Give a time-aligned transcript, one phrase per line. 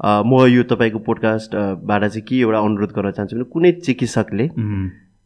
[0.00, 4.48] म यो तपाईँको पोडकास्टबाट चाहिँ के एउटा अनुरोध गर्न चाहन्छु भने कुनै चिकित्सकले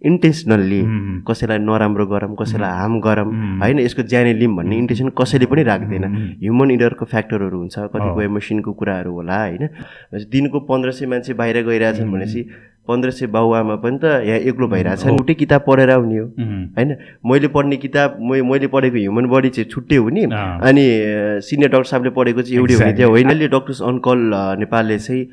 [0.02, 0.80] इन्टेन्सनल्ली
[1.28, 3.24] कसैलाई नराम्रो गरौँ कसैलाई हार्म गरौँ
[3.62, 6.04] होइन यसको ज्यानै लिम भन्ने इन्टेन्सन कसैले पनि राख्दैन।
[6.42, 9.68] ह्युमन इडरको फ्याक्टरहरू हुन्छ कतिपय मसिनको कुराहरू होला होइन।
[10.28, 12.42] दिनको पन्ध्र सय मान्छे बाहिर गइरहेछन् भनेपछि
[12.88, 16.26] पन्ध्र सय बाउआमा पनि त यहाँ एक्लो भइरहेछ। एउटै किताब पढेर आउने हो।
[16.76, 16.90] होइन?
[17.24, 20.84] मैले पढ्ने किताब मैले पढेको ह्युमन बडी चाहिँ छुट्टै हो नि। अनि
[21.48, 23.28] सिनियर डक्टर साहबले पढेको चाहिँ एउटै हुने थियो। होइन?
[23.28, 24.20] अहिले डक्टर्स अनकल
[24.60, 25.24] नेपालले चाहिँ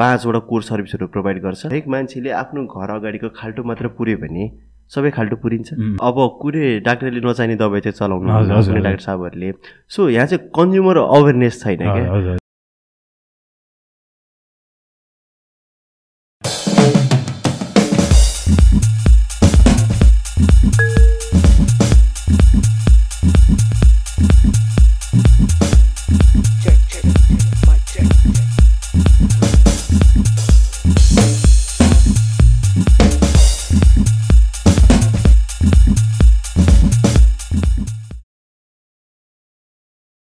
[0.00, 4.50] पाँचवटा कोर सर्भिसहरू प्रोभाइड गर्छ। हरेक मान्छेले आफ्नो घर अगाडिको खाल्टो मात्र पुऱ्यो भने
[4.88, 9.52] सबै खाल्टो पुरिन्छ। अब कुनै डाक्टरले नचाहिने दबाई चाहिँ चलाउनु डाक्टर साहबहरूले।
[9.92, 12.36] सो यहाँ चाहिँ कन्ज्युमर अवेरनेस छैन क्या।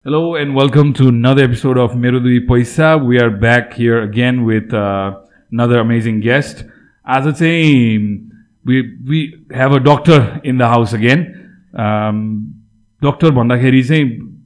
[0.07, 3.05] Hello and welcome to another episode of Merudui Paisa.
[3.05, 5.19] We are back here again with uh,
[5.51, 6.63] another amazing guest.
[7.05, 7.97] As I say,
[8.63, 11.59] we we have a doctor in the house again.
[11.73, 12.63] Um,
[13.01, 13.83] doctor Bandakheri.
[13.83, 14.41] saying,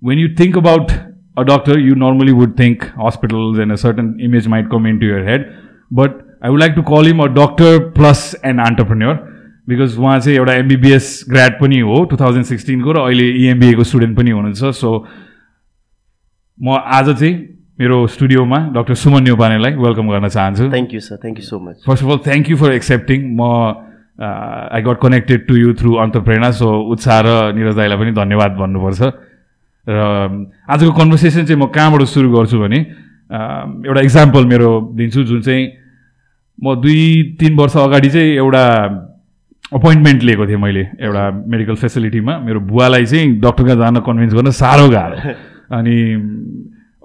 [0.00, 0.90] when you think about
[1.36, 5.22] a doctor, you normally would think hospitals and a certain image might come into your
[5.22, 5.56] head.
[5.92, 9.37] But I would like to call him a doctor plus an entrepreneur
[9.68, 14.16] because उहाँ चाहिँ एउटा MBBS grad पनि हो two thousand सिक्सटिनको र अहिले इएमबिएको student
[14.16, 14.90] पनि हुनुहुन्छ। So
[16.58, 17.34] म आज चाहिँ
[17.80, 21.76] मेरो स्टुडियोमा डक्टर सुमन न्यौपानेलाई वेलकम गर्न चाहन्छु। Thank you sir thank you so much
[21.86, 23.42] first of all thank you for accepting म
[24.18, 29.00] I got connected to you through entrepreneur so उत्साह र निरज दाईलाई पनि धन्यवाद भन्नुपर्छ।
[29.86, 29.98] र
[30.68, 32.80] आजको कन्भर्सेसन चाहिँ म कहाँबाट सुरु गर्छु भने
[33.30, 33.38] अ,
[33.86, 35.64] एउटा इक्जाम्पल मेरो दिन्छु जुन चाहिँ
[36.58, 38.64] म दुई तिन वर्ष अगाडि चाहिँ एउटा
[39.72, 44.88] अपोइन्टमेन्ट लिएको थिएँ मैले एउटा मेडिकल फेसिलिटीमा मेरो बुवालाई चाहिँ डक्टरका जान कन्भिन्स गर्न साह्रो
[44.88, 45.16] गाह्रो।
[45.76, 45.96] अनि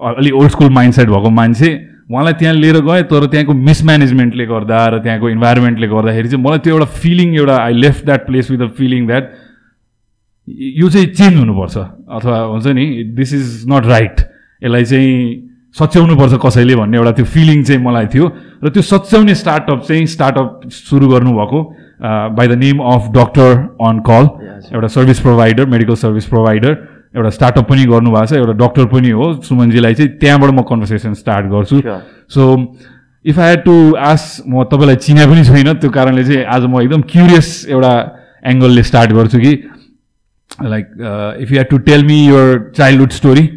[0.00, 1.68] अलि ओल्ड स्कुल माइन्डसेट भएको मान्छे।
[2.10, 6.74] उहाँलाई त्यहाँ लिएर गएँ तर त्यहाँको मिसम्यानेजमेन्टले गर्दा र त्यहाँको इन्भाइरोमेन्टले गर्दाखेरि चाहिँ मलाई त्यो
[6.74, 9.24] एउटा फिलिङ एउटा I left that place with a feeling that
[10.48, 14.16] यो चाहिँ चेन्ज हुनुपर्छ। अथवा हुन्छ नि दिस इज नट राइट
[14.62, 15.12] यसलाई चाहिँ
[15.76, 18.26] सच्याउनुपर्छ कसैले भन्ने एउटा त्यो फिलिङ चाहिँ मलाई थियो।
[18.64, 21.60] र त्यो सच्याउने स्टार्टअप चाहिँ स्टार्टअप सुरु गर्नुभएको।
[22.00, 23.52] By the name of doctor
[23.88, 24.28] on call
[24.74, 26.76] एउटा service provider medical service provider
[27.16, 31.46] एउटा स्टार्टअप पनि गर्नुभएको छ एउटा डक्टर पनि हो सुमनजीलाई चाहिँ त्यहाँबाट म कन्भर्सेसन स्टार्ट
[31.46, 32.00] गर्छु। Sure.
[32.28, 32.42] So
[33.24, 33.74] if I had to
[34.06, 37.92] ask म तपाईँलाई चिने पनि छैन त्यो कारणले चाहिँ आज म एकदम क्युरियस एउटा
[38.46, 39.52] एङ्गलले स्टार्ट गर्छु कि
[40.72, 40.86] like
[41.42, 43.48] if you had to tell me your childhood story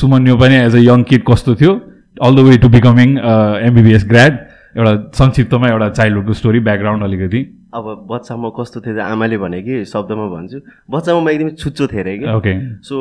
[0.00, 1.74] Suman new पनि एज अ यङ किड कस्तो थियो
[2.22, 4.38] all the way to becoming MBBS grad
[4.76, 7.40] एउटा संक्षिप्तमा एउटा चाइल्डहुडको स्टोरी ब्याकग्राउन्ड अलिकति।
[7.74, 10.58] अब बच्चामा कस्तो थियो आमाले भने कि शब्दमा भन्छु।
[10.90, 12.94] बच्चामा म एकदमै छुच्चो थिएँ अरे कि। ओके सो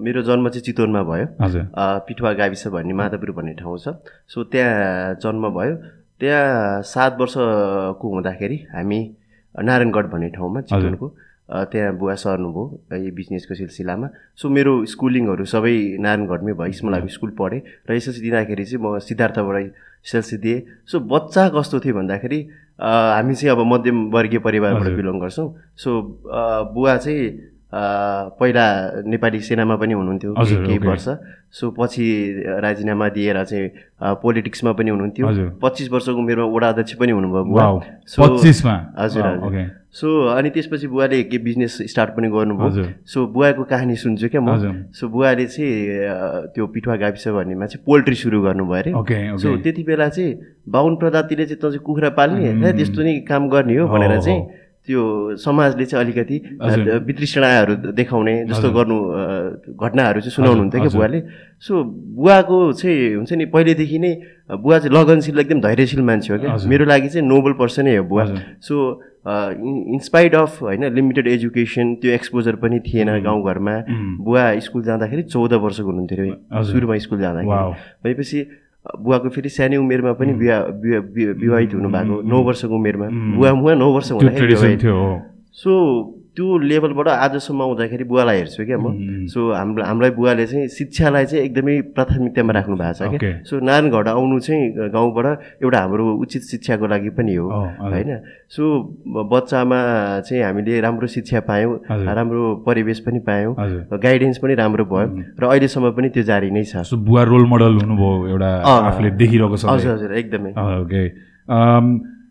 [0.00, 1.62] मेरो जन्म चाहिँ चितवनमा भयो। हजुर।
[2.08, 5.74] पिठुवा गाविस भन्ने माधवपुर भन्ने ठाउँ छ। सो त्यहाँ जन्म भयो।
[6.20, 9.00] त्यहाँ सात वर्षको हुँदाखेरि हामी
[9.54, 11.06] नारायणगढ भन्ने ठाउँमा चितवनको
[11.50, 17.60] त्यहाँ बुवा सर्नुभयो यो बिजनेसको सिलसिलामा। सो मेरो स्कुलिङहरू सबै नारायणगढमै भयो स्मल स्कुल पढेँ
[17.86, 19.56] र एसएलसी दिँदाखेरि चाहिँ म सिद्धार्थबाट
[20.06, 22.40] एसएलसी दिएँ। सो बच्चा कस्तो थियो भन्दाखेरि
[22.78, 25.90] हामी चाहिँ अब मध्यमवर्गीय परिवारबाट। बिलोङ गर्छौँ। सो
[26.74, 27.26] बुवा चाहिँ
[27.72, 28.66] पहिला
[29.06, 31.08] नेपाली सेनामा पनि हुनुहुन्थ्यो केही। वर्ष।
[31.50, 32.04] सो पछि
[32.62, 33.68] राजीनामा दिएर चाहिँ
[34.22, 35.26] पोलिटिक्समा पनि हुनुहुन्थ्यो।
[35.62, 37.64] पच्चिस वर्षको उमेरमा वडा अध्यक्ष पनि हुनुभयो बुवा।
[38.06, 43.96] सो हजुर, हजुर। सो अनि त्यसपछि बुवाले के बिजनेस स्टार्ट पनि गर्नुभयो। सो बुवाको कहानी
[43.96, 49.38] सुन्छु क्या म। सो बुवाले चाहिँ त्यो पिठुवा गाविस भन्नेमा चाहिँ पोल्ट्री सुरु गर्नुभयो अरे।
[49.38, 50.34] सो त्यति बेला चाहिँ
[50.70, 54.42] बाहुन प्रजातिले चाहिँ तँ चाहिँ कुखुरा पाल्ने त्यस्तो नि काम गर्ने हो भनेर चाहिँ
[54.86, 56.36] त्यो समाजले चाहिँ अलिकति।
[57.06, 58.96] वितृष्णाहरू देखाउने जस्तो। गर्नु
[59.76, 61.20] घटनाहरू चाहिँ सुनाउनुहुन्थ्यो क्या। बुवाले
[61.60, 61.72] सो
[62.16, 64.12] बुवाको चाहिँ हुन्छ नि पहिलेदेखि नै
[64.56, 68.24] बुवा चाहिँ लगनशील एकदम धैर्यशील मान्छे हो क्या। मेरो लागि चाहिँ नोबल पर्सनै हो बुवा।
[68.64, 68.76] सो
[69.20, 73.76] इन्स्पाइड अफ होइन लिमिटेड एजुकेसन त्यो एक्सपोजर पनि थिएन गाउँघरमा.
[74.24, 77.72] बुवा स्कुल जाँदाखेरि चौध वर्षको हुनुहुन्थ्यो। सुरुमा स्कुल जाँदाखेरि
[78.04, 78.40] भनेपछि
[79.00, 83.74] बुवाको फेरि सानै उमेरमा पनि विवाह विवाह- विवाह- विवाहित हुनुभएको नौ वर्षको उमेरमा। बुवा मुवा
[83.74, 84.54] नौ वर्ष हुँदाखेरि
[85.52, 85.72] सो
[86.36, 91.44] त्यो लेभलबाट आजसम्म आउँदाखेरि बुवालाई हेर्छु क्या म। सो हाम्रो हामीलाई बुवाले चाहिँ शिक्षालाई चाहिँ
[91.44, 95.26] एकदमै प्राथमिकतामा राख्नु भएको छ क्या। सो नारायणगढ आउनु चाहिँ गाउँबाट
[95.62, 98.10] एउटा हाम्रो उचित शिक्षाको लागि पनि हो होइन।
[98.46, 98.62] सो
[99.26, 99.78] बच्चामा
[100.22, 103.54] चाहिँ हामीले राम्रो शिक्षा पायौँ राम्रो परिवेश पनि पायौँ
[103.90, 108.28] गाइडेन्स पनि राम्रो भयो र अहिलेसम्म पनि त्यो जारी नै छ। बुवा रोल मोडल हुनुभयो
[108.30, 108.50] एउटा
[108.86, 111.02] आफूले देखिरहेको छ। हजुर हजुर एकदमै। ओके।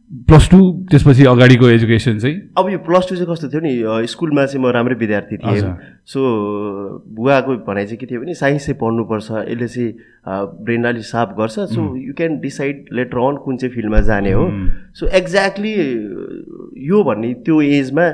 [0.10, 0.60] प्लस टू
[0.90, 2.36] त्यसपछि अगाडिको एजुकेसन चाहिँ?
[2.58, 4.08] अब यो प्लस टू चाहिँ कस्तो थियो नि?
[4.10, 5.74] स्कुलमा चाहिँ म राम्रै विद्यार्थी थिएँ।
[6.06, 6.20] सो
[7.06, 9.94] बुवाको भनाइ चाहिँ के थियो भने साइन्स चाहिँ पढ्नुपर्छ यसले चाहिँ
[10.66, 14.50] ब्रेनलाई अलिक साफ गर्छ। So you can decide later on कुन चाहिँ फिल्डमा जाने हो।
[14.98, 15.74] सो एक्ज्याक्टली
[16.90, 18.10] यो भन्ने त्यो एजमा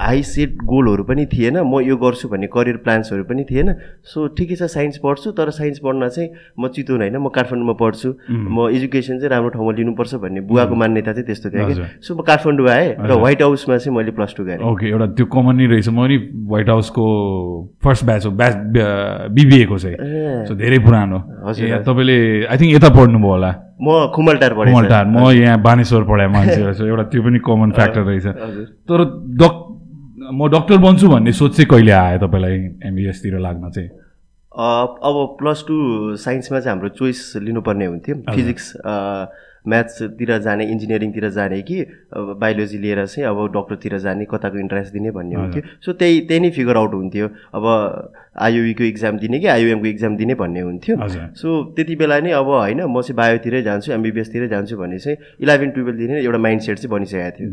[0.00, 3.72] हाई सेट गोलहरू पनि थिएन म यो गर्छु भन्ने करियर प्लान्सहरू पनि थिएन।
[4.04, 6.28] सो ठिकै छ साइन्स पढ्छु तर साइन्स पढ्न चाहिँ
[6.60, 11.12] म चितवन होइन म काठमाडौँमा पढ्छु। म एजुकेसन चाहिँ राम्रो ठाउँमा लिनुपर्छ भन्ने बुवाको मान्यता
[11.12, 14.44] चाहिँ त्यस्तो थियो कि। सो म काठमाडौँ आएँ र व्हाइट हाउसमा चाहिँ मैले प्लस टू
[14.44, 17.04] गरेँ। ओके एउटा त्यो कमन नै रहेछ। म नि व्हाइट हाउसको
[17.80, 18.54] फर्स्ट ब्याच हो ब्याच
[19.32, 19.96] बिबिएको चाहिँ।
[20.44, 22.18] सो धेरै पुरानो। हजुर तपाईँले
[22.52, 27.02] आई थिङ्क यता पढ्नुभयो होला। म खुमलटार पढेँ खुमलटार म यहाँ बानेश्वर पढाएँ मान्छे एउटा
[27.12, 28.26] त्यो पनि कमन फ्याक्टर रहेछ।
[28.88, 28.98] तर
[29.40, 29.54] डक
[30.32, 32.56] म डक्टर बन्छु भन्ने सोच चाहिँ कहिले आयो तपाईँलाई
[32.86, 33.88] एमबिएसतिर लाग्न चाहिँ?
[34.52, 35.76] अब प्लस टू
[36.16, 38.72] साइन्समा चाहिँ हाम्रो चोइस लिनुपर्ने हुन्थ्यो। फिजिक्स
[39.66, 41.76] म्याथ्सतिर जाने इन्जिनियरिङतिर जाने कि
[42.14, 46.50] बायोलोजी लिएर चाहिँ अब डक्टरतिर जाने कताको इन्ट्रेस्ट दिने भन्ने हुन्थ्यो। सो त्यही त्यही नै
[46.50, 47.64] फिगर आउट हुन्थ्यो। अब
[48.46, 50.96] आइयुईको इक्जाम दिने कि आइयुएमको इक्जाम दिने भन्ने हुन्थ्यो।
[51.34, 55.70] सो त्यति बेला नै अब होइन म चाहिँ बायोतिरै जान्छु एमबिबिएसतिरै जान्छु भन्ने चाहिँ इलेभेन
[55.70, 57.50] टुवेल्भदेखि एउटा माइन्ड सेट चाहिँ बनिसकेको थियो।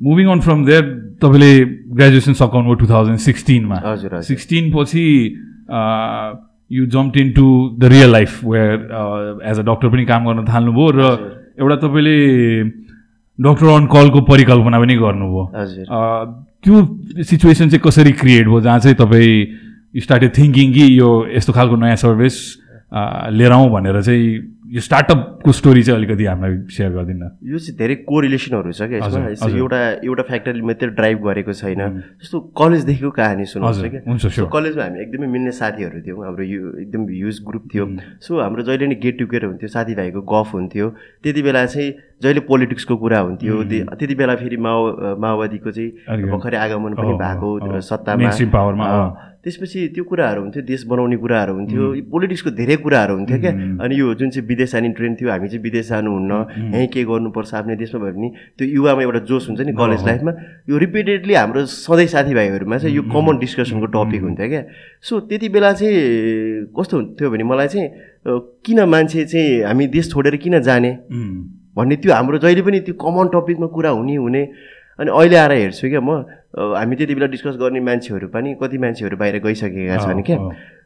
[0.00, 0.84] मुभिङ अन फ्रम देयर
[1.22, 1.52] तपाईँले
[1.94, 5.06] ग्रेजुएसन सकाउनु टु थाउजन्ड सिक्सटिनमा हजुर सिक्सटिन पछि
[6.70, 7.46] you jump in to
[7.78, 8.74] the real life where
[9.44, 11.00] as a doctor पनि काम गर्न थाल्नुभयो र
[11.60, 12.16] एउटा तपाईँले
[13.38, 15.42] डक्टर अन कलको परिकल्पना पनि गर्नुभयो।
[16.62, 16.76] त्यो
[17.24, 21.96] सिचुएसन चाहिँ कसरी क्रिएट भयो जहाँ चाहिँ तपाईँ स्टार्टेड थिङ्किङ कि यो यस्तो खालको नयाँ
[21.96, 22.36] सर्भिस
[23.32, 24.24] लिएर आउँ भनेर चाहिँ
[24.68, 29.48] यो स्टार्टअपको स्टोरी चाहिँ अलिकति हामीलाई सेयर गरिदिनु यो चाहिँ धेरै कोरिलेसनहरू छ क्या यसमा।
[29.48, 31.80] एउटा एउटा फ्याक्टरीले मात्रै ड्राइभ गरेको छैन।
[32.20, 37.36] जस्तो कलेजदेखिको कहानी सुनाउँछ क्या। कलेजमा हामी एकदमै मिल्ने साथीहरू थियौँ हाम्रो यो एकदम ह्युज
[37.48, 37.84] ग्रुप थियो।
[38.20, 40.86] सो हाम्रो जहिले नै गेट टुगेदर हुन्थ्यो साथीभाइको गफ हुन्थ्यो।
[41.24, 41.88] त्यति बेला चाहिँ
[42.22, 48.28] जहिले पोलिटिक्सको कुरा हुन्थ्यो त्यति बेला फेरि माओ माओवादीको चाहिँ भर्खरै आगमन पनि भएको सत्तामा।
[49.48, 54.06] त्यसपछि त्यो कुराहरू हुन्थ्यो देश बनाउने कुराहरू हुन्थ्यो पोलिटिक्सको धेरै कुराहरू हुन्थ्यो क्या। अनि यो
[54.20, 56.32] जुन चाहिँ विदेश जाने ट्रेन्ड थियो हामी चाहिँ विदेश जानुहुन्न
[56.76, 58.28] यहीँ के गर्नुपर्छ आफ्नै देशमा भयो भने
[58.58, 60.32] त्यो युवामा एउटा जोस हुन्छ नि कलेज लाइफमा।
[60.68, 64.62] यो रिपिटेडली हाम्रो सधैँ साथीभाइहरूमा चाहिँ यो कमन डिस्कसनको टपिक हुन्थ्यो क्या।
[65.00, 65.96] सो त्यति बेला चाहिँ
[66.76, 67.88] कस्तो हुन्थ्यो भने मलाई चाहिँ
[68.64, 70.90] किन मान्छे चाहिँ हामी देश छोडेर किन जाने?
[71.76, 74.42] भन्ने त्यो हाम्रो जहिले पनि त्यो कमन टपिकमा कुरा हुने हुने।
[74.98, 76.10] अनि अहिले आएर हेर्छु क्या म
[76.54, 80.38] हामी त्यति बेला डिस्कस गर्ने मान्छेहरू पनि कति मान्छेहरू बाहिर गइसकेका छन् क्या?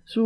[0.09, 0.23] सो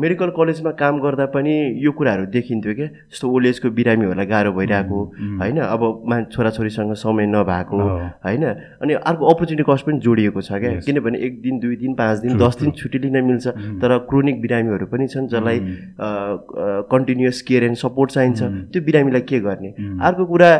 [0.00, 1.52] मेडिकल कलेजमा काम गर्दा पनि
[1.84, 4.98] यो कुराहरू देखिन्थ्यो क्या। जस्तो ओल्ड एजको बिरामीहरूलाई गाह्रो भइरहेको
[5.40, 5.58] होइन?
[5.60, 7.76] अब मा छोराछोरीसँग समय नभएको
[8.24, 8.44] होइन?
[8.80, 12.38] अनि अर्को अपर्च्युनिटी कस्ट पनि जोडिएको छ क्या। किनभने एक दिन दुई दिन पाँच दिन
[12.38, 13.46] दस दिन छुट्टी लिन मिल्छ
[13.84, 15.58] तर क्रोनिक बिरामीहरू पनि छन् जसलाई
[16.88, 18.40] कन्टिन्युस केयर एन्ड सपोर्ट चाहिन्छ।
[18.72, 19.70] त्यो बिरामीलाई के गर्ने?
[20.00, 20.50] अर्को कुरा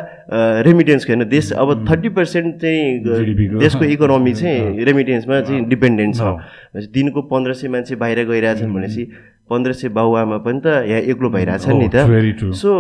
[0.69, 7.23] रेमिटेन्सको होइन देश अब थर्टी पर्सेन्ट चाहिँ देशको इकोनोमी चाहिँ रेमिटेन्समा चाहिँ डिपेन्डेन्ट छ। दिनको
[7.27, 9.05] पन्ध्र सय मान्छे बाहिर गइरहेको भइरहेछन् भनेपछि
[9.51, 12.71] पन्ध्र सय बाबुआमा पनि त यहाँ एक्लो भइरहेछन् नि त। सो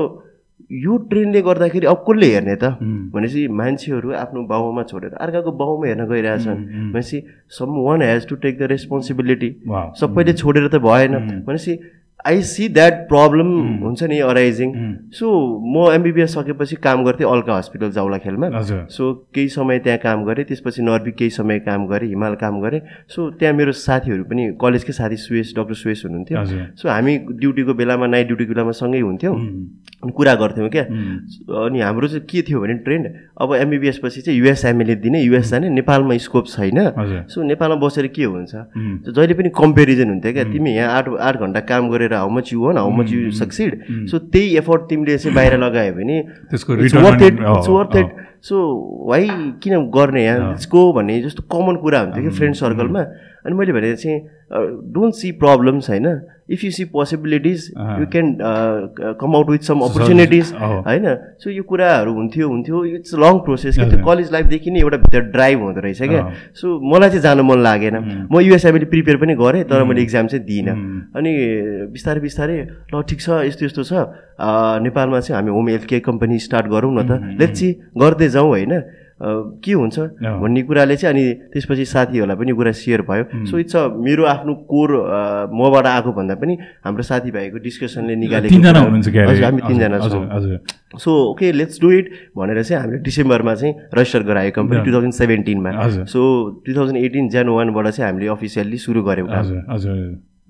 [0.70, 2.64] यो ट्रेनले गर्दाखेरि अब कसले हेर्ने त?
[3.10, 7.18] भनेपछि मान्छेहरू आफ्नो बाबुमा छोडेर अर्काको बाबुमा हेर्न गइरहेछन्। भनेपछि
[7.86, 9.50] someone has to take the responsibility
[9.98, 11.72] सबैले छोडेर त भएन। भनेपछि
[12.26, 13.48] आई सी द्याट प्रब्लम
[13.82, 14.72] हुन्छ नि अराइजिङ
[15.18, 15.26] सो
[15.66, 18.48] म एमबिबिएस सकेपछि काम गर्थेँ अल्का हस्पिटल जाउला खेलमा।
[18.88, 22.80] सो केही समय त्यहाँ काम गरेँ त्यसपछि नर्बी केही समय काम गरेँ हिमाल काम गरेँ।
[23.08, 28.06] सो त्यहाँ मेरो साथीहरू पनि कलेजकै साथी सुवेश डक्टर सुवेश हुनुहुन्थ्यो। सो हामी ड्युटीको बेलामा
[28.06, 29.36] नाइट ड्युटीको बेलामा सँगै हुन्थ्यौँ।
[30.02, 30.84] अनि कुरा गर्थ्यौँ क्या।
[31.64, 33.06] अनि हाम्रो चाहिँ के थियो भने ट्रेन्ड
[33.40, 36.78] अब एमबिबिएस पछि चाहिँ युएस एमएलए दिने युएस जाने नेपालमा स्कोप छैन।
[37.28, 38.52] सो नेपालमा बसेर के हुन्छ?
[39.08, 42.60] जहिले पनि कम्पेरिजन हुन्थ्यो क्या। तिमी यहाँ आठ आठ घन्टा काम गरेर how much you
[42.60, 46.18] want how much you succeed so त्यही एफोर्ट तिमीले चाहिँ बाहिर लगायो भने
[46.96, 48.56] worth it it's worth it so
[49.08, 49.28] why
[49.62, 50.24] किन गर्ने?
[50.24, 53.00] यहाँ गो भन्ने जस्तो कमन कुरा हुन्थ्यो कि फ्रेन्ड सर्कलमा
[53.46, 54.20] अनि मैले भने चाहिँ
[54.92, 56.06] डोन्ट सी प्रब्लम्स होइन?
[56.50, 57.66] If you see possibilities
[58.00, 58.26] you can
[59.20, 60.52] come out with some opportunities
[60.86, 61.06] होइन?
[61.38, 65.20] सो यो कुराहरू हुन्थ्यो हुन्थ्यो। इट्स लङ प्रोसेस कि त्यो कलेज लाइफदेखि नै एउटा भित्र
[65.30, 66.22] ड्राइभ हुँदो रहेछ क्या?
[66.54, 67.96] सो मलाई चाहिँ जानु मन लागेन।
[68.32, 70.74] म युएसआईले प्रिपेयर पनि गरेँ तर मैले इक्जाम चाहिँ दिइनँ।
[71.16, 71.32] अनि
[71.94, 72.58] बिस्तारै बिस्तारै
[72.94, 73.92] ल ठिक छ यस्तो यस्तो छ।
[74.40, 77.68] नेपालमा चाहिँ हामी home health care company start गरौँ न त। लेट्स सी
[78.00, 78.74] गर्दै जाउँ होइन।
[79.20, 79.98] के हुन्छ?
[80.16, 84.54] भन्ने कुराले चाहिँ अनि त्यसपछि साथीहरूलाई पनि कुरा सेयर भयो। सो इट्स अ मेरो आफ्नो
[84.64, 84.90] कोर
[85.52, 86.56] मबाट आएको भन्दा पनि
[86.88, 90.24] हाम्रो साथीभाइको डिस्कसनले निकालेको हजुर हामी तिनजना छौँ।
[90.96, 95.14] So okay let's do it भनेर चाहिँ हामीले डिसेम्बरमा चाहिँ रजिस्टर गरायो कम्पनी टु थाउजन्ड
[95.20, 95.70] सेभेन्टिनमा
[96.08, 96.20] सो
[96.64, 99.28] टु थाउजन्ड एटिन जेन वानबाट चाहिँ हामीले अफिसियल्ली सुरु गऱ्यौँ।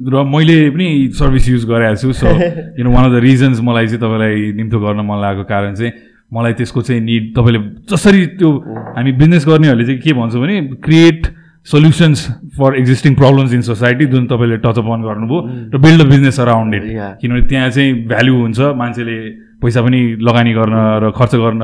[0.02, 2.28] र मैले पनि सर्भिस युज गरेको छु सो
[2.76, 5.92] किन वान अफ द रिजन्स मलाई चाहिँ तपाईँलाई निम्तो गर्न मन लागेको कारण चाहिँ
[6.32, 8.50] मलाई त्यसको चाहिँ निड तपाईँले जसरी त्यो
[8.96, 11.26] हामी बिजनेस गर्नेहरूले चाहिँ के भन्छौँ भने create
[11.66, 12.26] solutions
[12.56, 15.40] for existing problems in society जुन तपाईँले टचअप अन गर्नुभयो
[15.74, 16.84] र build a business around it
[17.20, 19.18] किनभने त्यहाँ चाहिँ भ्याल्यु हुन्छ मान्छेले
[19.62, 21.62] पैसा पनि लगानी गर्न र खर्च गर्न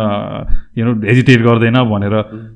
[0.78, 2.14] यु नो हेजिटेट गर्दैन भनेर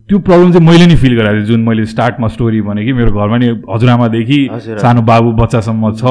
[0.09, 3.11] त्यो प्रब्लम चाहिँ मैले नै फिल गराएको थिएँ। जुन मैले स्टार्टमा स्टोरी भने कि मेरो
[3.11, 4.41] घरमा नि हजुरआमादेखि
[4.85, 6.05] सानो बाबु बच्चासम्म छ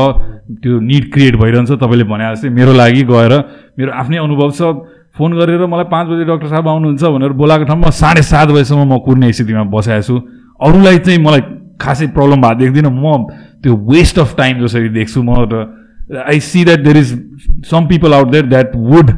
[0.62, 3.34] त्यो निड क्रिएट भइरहन्छ तपाईँले भने जस्तै मेरो लागि गएर
[3.78, 4.62] मेरो आफ्नै अनुभव छ।
[5.18, 8.98] फोन गरेर मलाई पाँच बजी डक्टर साहब आउनुहुन्छ भनेर बोलाएको ठाउँमा साढे सात बजीसम्म म
[9.06, 10.16] कुर्ने स्थितिमा बसेको छु।
[10.58, 11.42] अरूलाई चाहिँ मलाई
[11.76, 13.28] खासै प्रब्लम भएको देख्दिनँ। म
[13.60, 15.54] त्यो वेस्ट अफ टाइम जसरी देख्छु म र
[16.18, 17.14] I see that there is
[17.70, 19.12] some people out there that would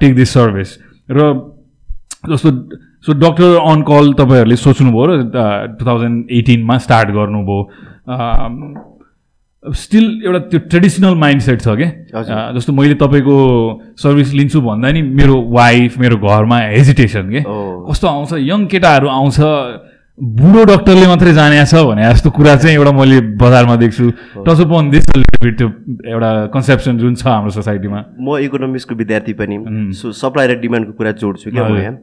[0.00, 1.32] take this service र
[2.28, 2.50] जस्तो
[3.06, 5.16] सो डक्टर अन कल तपाईँहरूले सोच्नुभयो र
[5.78, 7.58] टु थाउजन्ड एटिनमा स्टार्ट गर्नुभयो
[9.64, 13.36] स्टिल एउटा त्यो ट्रेडिसनल माइन्ड सेट छ क्या जस्तो मैले तपाईँको
[13.98, 17.42] सर्भिस लिन्छु भन्दा नि मेरो वाइफ मेरो घरमा हेजिटेसन के
[17.90, 19.40] कस्तो आउँछ यङ केटाहरू आउँछ
[20.18, 24.06] बुढो डक्टरले मात्रै जाने छ भने जस्तो कुरा चाहिँ एउटा मैले बजारमा देख्छु।
[24.46, 25.68] टच अन दिस त्यो
[26.10, 29.56] एउटा कन्सेप्सन जुन छ हाम्रो सोसाइटीमा म। इकोनोमिक्सको विद्यार्थी पनि
[29.94, 31.94] सो सप्लाई र डिमान्डको कुरा जोड्छु क्या म यहाँ।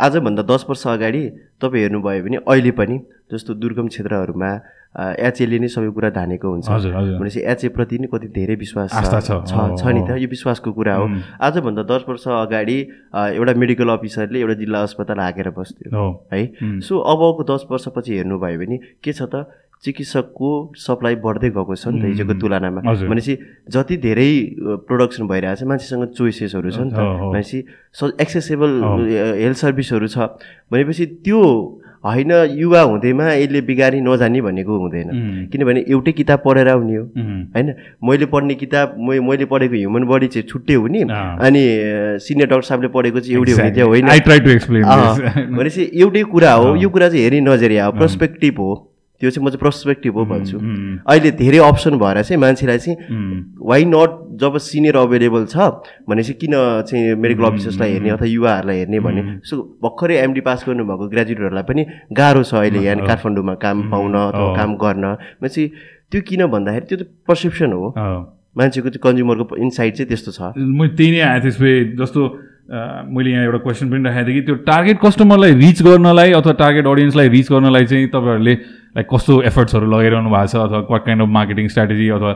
[0.00, 1.22] आजभन्दा दस वर्ष अगाडि
[1.60, 2.96] तपाईँ हेर्नुभयो भने अहिले पनि
[3.32, 4.50] जस्तो दुर्गम क्षेत्रहरूमा
[4.94, 10.16] एचएले नै सबै कुरा धानेको हुन्छ। भनेपछि एचएप्रति नै कति धेरै विश्वास छ नि त
[10.18, 11.06] यो विश्वासको कुरा हो।
[11.38, 12.78] आजभन्दा दस वर्ष अगाडि
[13.14, 16.42] एउटा मेडिकल अफिसरले एउटा जिल्ला अस्पताल हाकेर बस्थ्यो है।
[16.80, 19.46] सो अबको दस वर्षपछि हेर्नुभयो भने के छ त
[19.78, 23.34] चिकित्सकको सप्लाई बढ्दै गएको छ नि त हिजोको तुलनामा। भनेपछि
[23.70, 24.30] जति धेरै
[24.90, 27.58] प्रोडक्सन भइरहेको छ मान्छेसँग चोइसेसहरू छ नि त। भनेपछि
[28.18, 28.70] एक्सेसेबल
[29.38, 30.34] हेल्थ सर्भिसहरू छ।
[30.66, 31.42] भनेपछि त्यो
[32.08, 35.08] होइन युवा हुँदैमा यसले बिगारी नजाने भनेको हुँदैन।
[35.52, 37.04] किनभने एउटै किताब पढेर आउने हो।
[37.54, 37.74] होइन
[38.04, 41.02] मैले पढ्ने किताब मैले पढेको ह्युमन बडी चाहिँ छुट्टै हुने
[41.46, 41.62] अनि
[42.24, 44.06] सिनियर डक्टर साहबले पढेको चाहिँ एउटै हुने थियो होइन।
[45.58, 48.87] भनेपछि एउटै कुरा हो यो कुरा चाहिँ हेरी नजरिया हो पर्सपेक्टिभ हो।
[49.20, 50.58] त्यो चाहिँ म चाहिँ पर्सपेक्टिभ हो भन्छु।
[51.02, 52.96] अहिले धेरै अप्सन भएर चाहिँ मान्छेलाई चाहिँ
[53.60, 54.10] वाइ नट
[54.40, 55.56] जब सिनियर अभाइलेबल छ
[56.08, 56.54] भनेपछि किन
[56.86, 61.82] चाहिँ मेडिकल अफिसर्सलाई हेर्ने अथवा युवाहरूलाई हेर्ने भने सो भर्खरै एमडी पास गर्नुभएको ग्रेजुएटहरूलाई पनि
[62.14, 65.04] गाह्रो छ अहिले यहाँ काठमाडौँमा काम पाउन अथवा काम गर्न।
[65.42, 65.62] भनेपछि
[66.10, 67.90] त्यो किन भन्दाखेरि त्यो त पर्सेप्सन हो।
[68.54, 72.22] मान्छेको त्यो कन्ज्युमरको इन्साइट चाहिँ त्यस्तो छ। मैले त्यही नै आएको थिएँ जस्तो
[72.68, 76.86] मैले यहाँ एउटा क्वेसन पनि राखेको थिएँ कि त्यो टार्गेट कस्टमरलाई रिच गर्नलाई अथवा टार्गेट
[76.86, 78.54] अडियन्सलाई रिच गर्नलाई चाहिँ तपाईँहरूले
[78.96, 82.32] लाइक कस्तो एफर्ट्सहरू लगाइरहनु भएको छ अथवा what kind of marketing strategy अथवा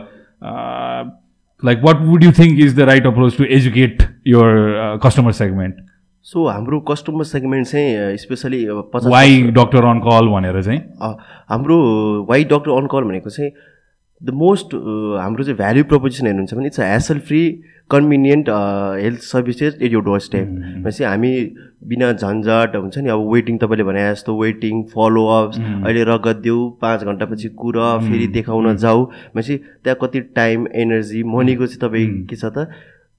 [1.63, 5.75] like what would you think is the right approach to educate your customer segment
[6.25, 10.79] so हाम्रो कस्टमर सेगमेन्ट चाहिँ especially why doctor on call भनेर चाहिँ?
[11.49, 11.77] हाम्रो
[12.29, 13.51] वाइ डक्टर अन कल भनेको चाहिँ
[14.23, 14.73] the most
[15.19, 17.41] हाम्रो चाहिँ भ्याल्यु प्रपोजिसन हेर्नुहुन्छ भने it's a hassle free
[17.91, 18.49] convenient
[19.03, 21.31] health services at यो डोर स्टेप भनेपछि हामी
[21.87, 27.03] बिना झन्झट हुन्छ नि अब वेटिङ तपाईँले भने जस्तो वेटिङ फलोअप्स अहिले रगत देऊ पाँच
[27.03, 32.45] घन्टापछि कुर फेरि देखाउन जाऊ। भनेपछि त्यहाँ कति टाइम एनर्जी मनीको चाहिँ तपाईँ के छ
[32.45, 32.69] त?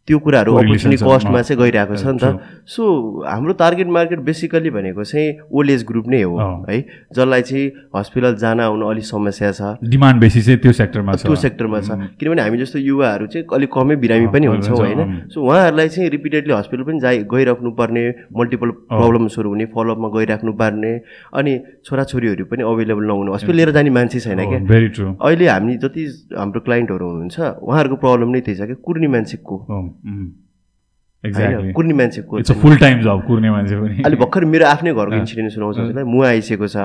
[0.08, 2.36] त्यो कुराहरू अपर्च्युनिटी कस्टमा चाहिँ गइरहेको छ नि त।
[2.68, 2.82] सो
[3.24, 6.36] हाम्रो टार्गेट मार्केट बेसिकल्ली भनेको चाहिँ ओल्ड एज ग्रुप नै हो
[6.68, 6.80] है।
[7.16, 7.64] जसलाई चाहिँ
[7.96, 11.88] हस्पिटल जान आउनु अलिक समस्या छ। डिमान्ड बेसी चाहिँ त्यो सेक्टरमा छ। त्यो सेक्टरमा छ।
[12.20, 15.00] किनभने हामी जस्तो युवाहरू चाहिँ अलिक कमै बिरामी पनि हुन्छौँ होइन।
[15.32, 18.04] सो उहाँहरूलाई चाहिँ रिपिटेडली हस्पिटल पनि जाइ गइराख्नु पर्ने
[18.36, 20.92] मल्टिपल प्रब्लम्सहरू हुने फलोअपमा गइराख्नु पर्ने
[21.32, 24.60] अनि छोराछोरीहरू पनि अभाइलेबल नहुने। हस्पिटल लिएर जाने मान्छे छैन क्या।
[25.16, 26.04] अहिले हामी जति
[26.36, 29.56] हाम्रो क्लाइन्टहरू हुनुहुन्छ उहाँहरूको प्रब्लम नै त्यही छ क्या कुर्ने मान्छेको
[31.24, 35.78] कुर्ने मान्छेको फुल टाइम जब कुर्ने मान्छे पनि। अहिले भर्खर मेरो आफ्नै घरको इन्सिडेन्ट सुनाउँछ
[35.78, 36.76] हजुरलाई मुवा आइसकेको छ।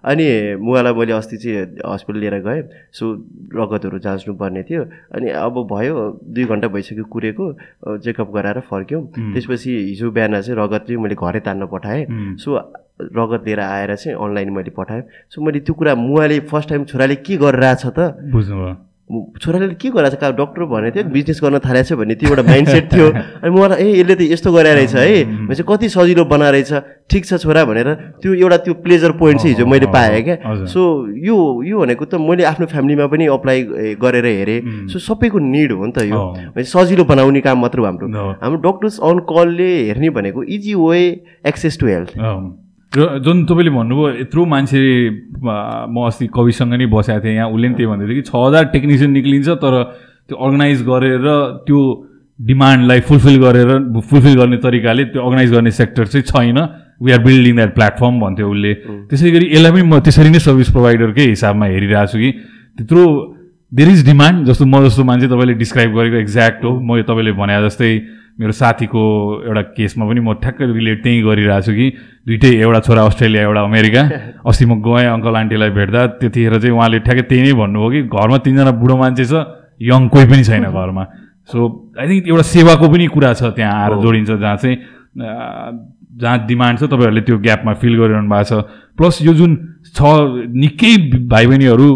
[0.00, 0.24] अनि
[0.56, 2.62] मुवालाई मैले अस्ति चाहिँ हस्पिटल लिएर गएँ
[2.96, 3.04] सो
[3.52, 7.44] रगतहरू जाँच्नु पर्ने थियो। अनि अब भयो दुई घन्टा भइसक्यो कुरेको
[8.00, 12.48] चेकअप गराएर फर्क्यौँ। त्यसपछि हिजो बिहान चाहिँ रगत चाहिँ मैले घरै तान्न पठाएँ। सो
[13.12, 17.16] रगत लिएर आएर चाहिँ अनलाइन मैले पठाएँ। सो मैले त्यो कुरा मुवाले फर्स्ट टाइम छोराले
[17.20, 18.16] के गरिरहेछ त?
[18.32, 18.72] बुझ्नुभयो।
[19.40, 20.30] छोराले के गराएको छ?
[20.40, 23.06] डक्टर भनेको थियो बिजनेस गर्न थालेको छ भन्ने त्यो एउटा माइन्ड सेट थियो।
[23.42, 26.56] अनि मलाई ए यसले त यस्तो गराएर रहेछ है। भने चाहिँ कति सजिलो बनाएर
[27.10, 27.88] ठिक छ छोरा भनेर
[28.22, 30.80] त्यो एउटा त्यो प्लेजर पोइन्ट चाहिँ हिजो मैले पाएँ क्या। सो
[31.12, 31.36] यो
[31.68, 35.92] यो भनेको त मैले आफ्नो फ्यामिलीमा पनि अप्लाई गरेर हेरेँ। सो सबैको निड हो नि
[35.92, 38.08] त यो। सजिलो बनाउने काम मात्र हो हाम्रो।
[38.42, 41.00] हाम्रो डक्टर्स अन कलले हेर्ने भनेको easy way
[41.46, 42.16] access to health
[42.92, 44.78] र जुन तपाईँले भन्नुभयो यत्रो मान्छे
[45.40, 48.64] म अस्ति कविसँग नै बसेको थिएँ यहाँ उसले पनि त्यही भन्दै थियो कि छ हजार
[48.74, 49.74] टेक्निसियन निक्लिन्छ तर
[50.28, 51.26] त्यो अर्गनाइज गरेर
[51.66, 51.80] त्यो
[52.38, 53.70] डिमान्डलाई फुलफिल गरेर
[54.10, 56.58] फुलफिल गर्ने तरिकाले त्यो अर्गनाइज गर्ने सेक्टर चाहिँ छैन।
[57.02, 58.72] We are building that platform भन्थ्यो उसले।
[59.10, 62.30] त्यसै गरी यसलाई पनि म त्यसरी नै सर्भिस प्रोभाइडरकै हिसाबमा हेरिरहेको छु कि
[62.76, 63.02] त्यत्रो
[63.72, 67.56] देयर इज डिमान्ड जस्तो म जस्तो मान्छे तपाईँले डिस्क्राइब गरेको एक्ज्याक्ट हो। म तपाईँले भने
[67.64, 67.90] जस्तै
[68.40, 69.02] मेरो साथीको
[69.48, 71.86] एउटा केसमा पनि म ठ्याक्कै रिलेट त्यहीँ गरिरहेको छु कि
[72.28, 74.02] दुइटै एउटा छोरा अस्ट्रेलिया एउटा अमेरिका।
[74.48, 78.38] अस्ति म गएँ अङ्कल आन्टीलाई भेट्दा त्यतिखेर चाहिँ उहाँले ठ्याक्कै त्यही नै भन्नुभयो कि घरमा
[78.44, 79.34] तिनजना बुढो मान्छे छ
[79.80, 81.04] यङ कोही पनि छैन घरमा।
[81.48, 81.58] सो
[81.96, 84.76] आई थिङ्क एउटा सेवाको पनि कुरा छ त्यहाँ आएर जोडिन्छ जहाँ चाहिँ
[86.20, 88.64] जहाँ डिमान्ड छ तपाईँहरूले त्यो ग्यापमा फिल गरिरहनु भएको छ।
[89.00, 89.52] प्लस यो जुन
[89.96, 90.00] छ
[90.60, 90.92] निकै
[91.24, 91.88] भाइ बहिनीहरू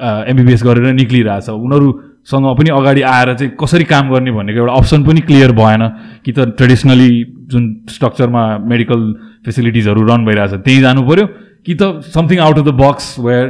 [0.00, 5.20] एमबिबिएस गरेर निक्लिरहेछ। उनीहरूसँग पनि अगाडि आएर चाहिँ कसरी काम गर्ने भन्नेको एउटा अप्सन पनि
[5.28, 5.82] क्लियर भएन
[6.24, 7.10] कि त ट्रेडिसनली
[7.50, 9.00] जुन स्ट्रक्चरमा मेडिकल
[9.44, 11.26] फेसिलिटिजहरू रन भइरहेछ त्यहीँ जानु पऱ्यो
[11.66, 11.82] कि त
[12.14, 13.46] something out of the box where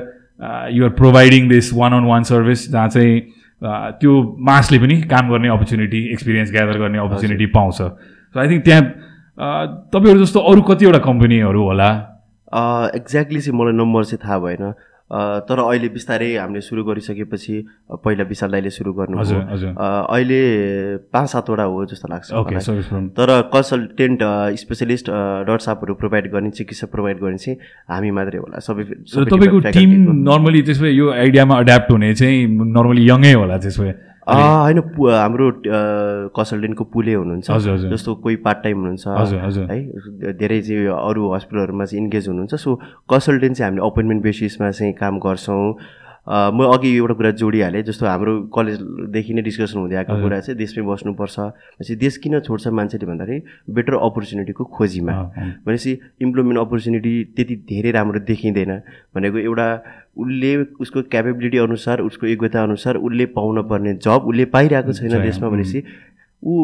[0.72, 3.20] you're providing this one on one service जहाँ चाहिँ
[4.00, 4.12] त्यो
[4.48, 8.82] मासले पनि काम गर्ने अपर्च्युनिटी एक्सपिरियन्स ग्यादर गर्ने अपर्च्युनिटी पाउँछ। सो आई थिङ्क त्यहाँ
[9.92, 11.90] तपाईँहरू जस्तो अरू कतिवटा कम्पनीहरू होला?
[12.94, 14.64] एक्ज्याक्टली चाहिँ मलाई नम्बर चाहिँ थाहा भएन।
[15.10, 17.54] तर अहिले बिस्तारै हामीले सुरु गरिसकेपछि
[18.04, 20.40] पहिला विशाल दाइले सुरु गर्नु हजुर हजुर। अहिले
[21.12, 22.28] पाँच सातवटा हो जस्तो लाग्छ
[23.16, 24.22] तर कन्सल्टेन्ट
[24.62, 25.10] स्पेसलिस्ट
[25.48, 28.84] डट सापहरू प्रोभाइड गर्ने चिकित्सा प्रोभाइड गर्ने चाहिँ हामी मात्रै होला। सबै
[29.32, 29.90] तपाईँको टिम।
[30.28, 32.46] नर्मली त्यसो भए यो आइडियामा अड्याप्ट हुने चाहिँ
[32.76, 33.94] नर्मली यङै होला त्यसो भए।
[34.28, 35.50] होइन हाम्रो
[36.36, 37.50] कन्सल्टेन्टको पुले हुनुहुन्छ।
[37.92, 39.06] जस्तो कोही पार्ट टाइम हुनुहुन्छ।
[39.70, 42.74] है धेरै चाहिँ अरू हस्पिटलहरूमा चाहिँ इन्गेज हुनुहुन्छ। सो
[43.08, 45.64] कन्सल्टेन्ट चाहिँ हामीले अपोइन्टमेन्ट बेसिसमा चाहिँ काम गर्छौँ।
[46.28, 50.82] म अघि एउटा कुरा जोडिहालेँ जस्तो हाम्रो कलेजदेखि नै डिस्कसन हुँदै आएको कुरा चाहिँ देशमै
[50.84, 53.38] बस्नुपर्छ भनेपछि देश किन छोड्छ मान्छेले भन्दाखेरि
[53.72, 55.12] बेटर अपर्च्युनिटीको खोजीमा।
[55.64, 58.72] भनेपछि इम्प्लोइमेन्ट अपर्च्युनिटी त्यति धेरै राम्रो देखिँदैन
[59.16, 59.68] भनेको एउटा
[60.20, 60.52] उसले
[60.84, 65.82] उसको क्यापेबिलिटी अनुसार उसको योग्यता अनुसार उसले पाउन पर्ने जब उसले पाइरहेको छैन देशमा भनेपछि
[66.42, 66.54] ऊ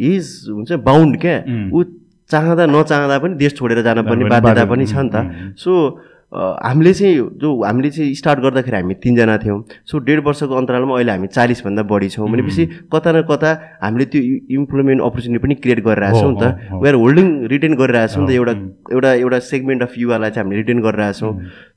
[0.00, 1.36] इज हुन्छ बााउन्ड क्या.
[1.76, 1.82] ऊ
[2.30, 5.72] चाहँदा नचाहँदा पनि देश छोडेर जान पर्ने पनि बाध्यता बाध्य- पनि छ। नि त। सो
[6.32, 9.58] हामीले चाहिँ जो हामीले चाहिँ स्टार्ट गर्दाखेरि हामी तिनजना थियौँ।
[9.90, 13.50] सो डेढ वर्षको अन्तरालमा अहिले हामी चालिसभन्दा बढी छौँ भनेपछि कता न कता
[13.82, 14.22] हामीले त्यो
[14.58, 18.52] इम्प्लोइमेन्ट अपर्च्युनिटी पनि क्रिएट गरिरहेछौँ नि त। वेआर होल्डिङ रिटेन गरिरहेछौँ नि त एउटा
[18.94, 21.32] एउटा एउटा सेगमेन्ट अफ युवालाई चाहिँ हामीले रिटेन गरिरहेछौँ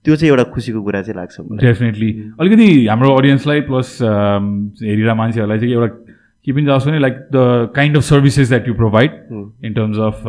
[0.05, 5.73] त्यो चाहिँ एउटा खुसीको कुरा चाहिँ लाग्छ डेफिनेटली अलिकति हाम्रो अडियन्सलाई प्लस हेरिरहेको मान्छेहरूलाई चाहिँ
[5.73, 5.87] एउटा
[6.45, 9.11] के पनि जाओस् भने like the kind of services that you provide
[9.65, 10.21] in terms of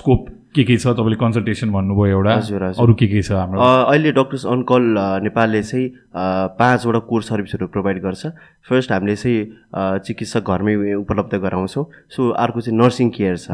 [0.00, 2.34] scope के के छ तपाईँले कन्सल्टेसन भन्नुभयो एउटा?
[2.36, 3.60] हजुर। अरू के के छ हाम्रो?
[3.60, 5.88] अहिले डक्टर्स अन कल अ, नेपालले चाहिँ
[6.58, 8.26] पाँचवटा कोर सर्भिसहरू प्रोभाइड गर्छ।
[8.64, 13.52] फर्स्ट हामीले चाहिँ चिकित्सक घरमै उपलब्ध गराउँछौँ। सो अर्को चाहिँ नर्सिङ केयर छ।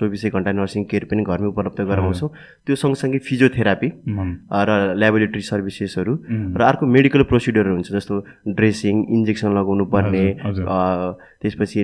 [0.00, 2.28] चौबिसै घन्टा नर्सिङ केयर पनि घरमै उपलब्ध गराउँछौँ।
[2.66, 3.88] त्यो सँगसँगै फिजियोथेरापी
[4.48, 6.12] र ल्याबोरेटरी सर्भिसेसहरू
[6.56, 8.14] र अर्को मेडिकल प्रोसिडर हुन्छ जस्तो
[8.56, 11.80] ड्रेसिङ इन्जेक्सन लगाउनु पर्ने त्यसपछि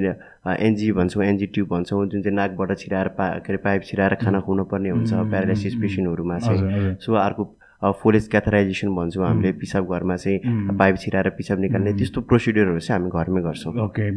[0.46, 4.40] एनजी भन्छौँ एनजी ट्युब भन्छौँ जुन चाहिँ नाकबाट छिराएर पा के अरे पाइप छिराएर खाना
[4.40, 7.44] खुवाउनु पर्ने हुन्छ प्यारालाइसिस पेसेन्टहरूमा चाहिँ। सो अर्को
[7.82, 10.38] फोरेज क्याथराइजेसन भन्छौँ हामीले पिसाब घरमा चाहिँ
[10.78, 14.08] पाइप छिराएर पिसाब निकाल्ने त्यस्तो प्रोसिडियरहरू चाहिँ हामी घरमै गर्छौँ। ओके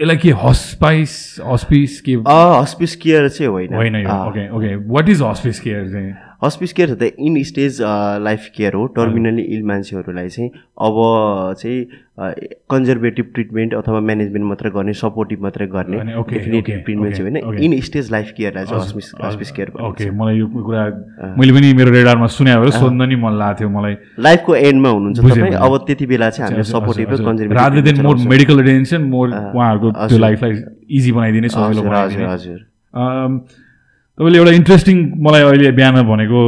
[0.00, 1.12] यसलाई के हस्पाइस
[1.44, 2.12] हस्पिस के?
[2.28, 6.12] हस्पिस केयर चाहिँ होइन। Okay okay what is hospice care चाहिँ?
[6.42, 7.78] हस्पिस केयर त इन स्टेज
[8.22, 10.50] लाइफ केयर हो टर्मिनली इल मान्छेहरूलाई चाहिँ
[10.86, 10.94] अब
[11.58, 11.84] चाहिँ
[12.70, 17.58] कन्जर्भेटिभ ट्रिटमेन्ट अथवा म्यानेजमेन्ट मात्रै गर्ने सपोर्टिभ मात्रै गर्ने डेफिनेटिभ ट्रिटमेन्ट चाहिँ होइन.
[17.64, 20.86] इन स्टेज लाइफ केयरलाई चाहिँ हस्पिस हस्पिस केयर ओके मलाई यो कुरा
[21.38, 25.18] मैले पनि मेरो रेडारमा सुने भएर सोध्न नि मन लागेको थियो मलाई। लाइफको एन्डमा हुनुहुन्छ
[25.20, 29.28] तपाईँ। अब त्यति बेला चाहिँ हामीले सपोर्टिभ र conservative rather than more medical attention more
[29.28, 30.62] उहाँहरूको त्यो। लाइफलाई
[30.98, 32.60] इजी बनाइदिने सजिलो हजुर बनाइदिने। हजुर
[34.18, 36.38] तपाईँले एउटा इन्ट्रेस्टिङ मलाई अहिले बिहान भनेको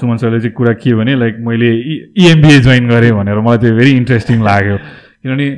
[0.00, 1.70] सुमन सरले चाहिँ कुरा के भने लाइक मैले
[2.16, 4.76] इएमबिए जोइन गरेँ भनेर मलाई त्यो भेरी इन्ट्रेस्टिङ लाग्यो।
[5.20, 5.48] किनभने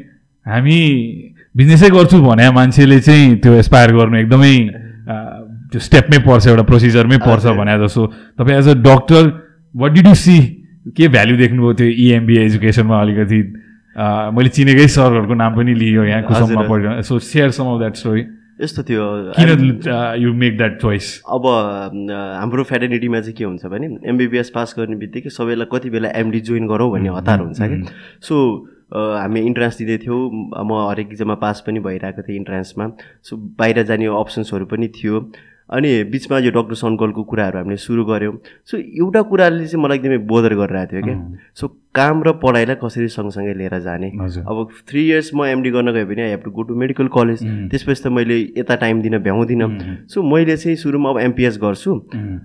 [0.46, 0.78] हामी
[1.54, 4.54] बिजनेसै गर्छु भने मान्छेले चाहिँ त्यो एसपायर गर्नु एकदमै
[5.70, 8.02] त्यो स्टेपमै पर्छ एउटा प्रोसिजरमै पर्छ भने जस्तो।
[8.34, 9.22] तपाईँ as a doctor
[9.74, 10.38] what did you see
[10.90, 13.40] के भ्याल्यु देख्नुभयो त्यो इएमबिए एजुकेसनमा अलिकति?
[14.34, 17.94] मैले चिनेकै सरहरूको नाम पनि लियो यहाँ कुसममा हजुर। पढिरहनु so share some of that
[18.02, 18.22] story
[18.62, 19.04] यस्तो थियो।
[19.36, 19.80] किन
[20.22, 21.46] यु मेक द्याट चोइस अब
[22.40, 26.66] हाम्रो फेडरेटिटीमा चाहिँ के हुन्छ भने एमबिबिएस पास गर्ने बित्तिकै सबैलाई कति बेला एमडी जोइन
[26.68, 27.84] गरौँ भन्ने हतार हुन्छ कि
[28.28, 28.36] सो
[28.90, 30.20] अ, हामी इन्ट्रान्स दिँदै थियौँ।
[30.66, 32.90] म हरेक इक्जाममा पास पनि भइरहेको थिएँ इन्ट्रान्समा
[33.22, 35.30] सो बाहिर जाने अप्सन्सहरू पनि थियो।
[35.70, 38.34] अनि बिचमा यो डक्टर सनकलको कुराहरू हामीले सुरु गऱ्यौँ।
[38.66, 41.16] सो एउटा कुराले चाहिँ मलाई एकदमै बोधर गरिरहेको थियो क्या।
[41.54, 44.08] सो काम र पढाइलाई कसरी सँगसँगै लिएर जाने।
[44.46, 47.42] अब थ्री इयर्स म एमडी गर्न गएँ भने I have to go to medical college
[47.70, 51.94] त्यसपछि त मैले यता टाइम दिन भ्याउँदिनँ। सो मैले चाहिँ सुरुमा अब एमपिएस गर्छु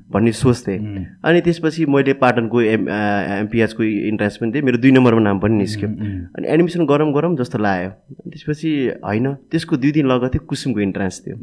[0.09, 0.77] भन्ने सोच्थेँ।
[1.21, 5.89] अनि त्यसपछि मैले पाटनको एम एमपिएचको इन्ट्रान्स पनि दिएँ। मेरो दुई नम्बरमा नाम पनि निस्क्यो।
[5.89, 7.89] अनि एडमिसन गरौँ गरौँ जस्तो लाग्यो।
[8.33, 8.69] त्यसपछि
[9.05, 11.35] होइन त्यसको दुई दिन लगतै कुसुमको इन्ट्रान्स थियो।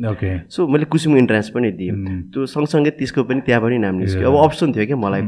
[0.51, 1.95] सो मैले कुसुमको इन्ट्रान्स पनि दिएँ।
[2.35, 5.23] त्यो सँगसँगै त्यसको पनि त्यहाँ पनि नाम निस्क्यो। अब अप्सन थियो क्या मलाई।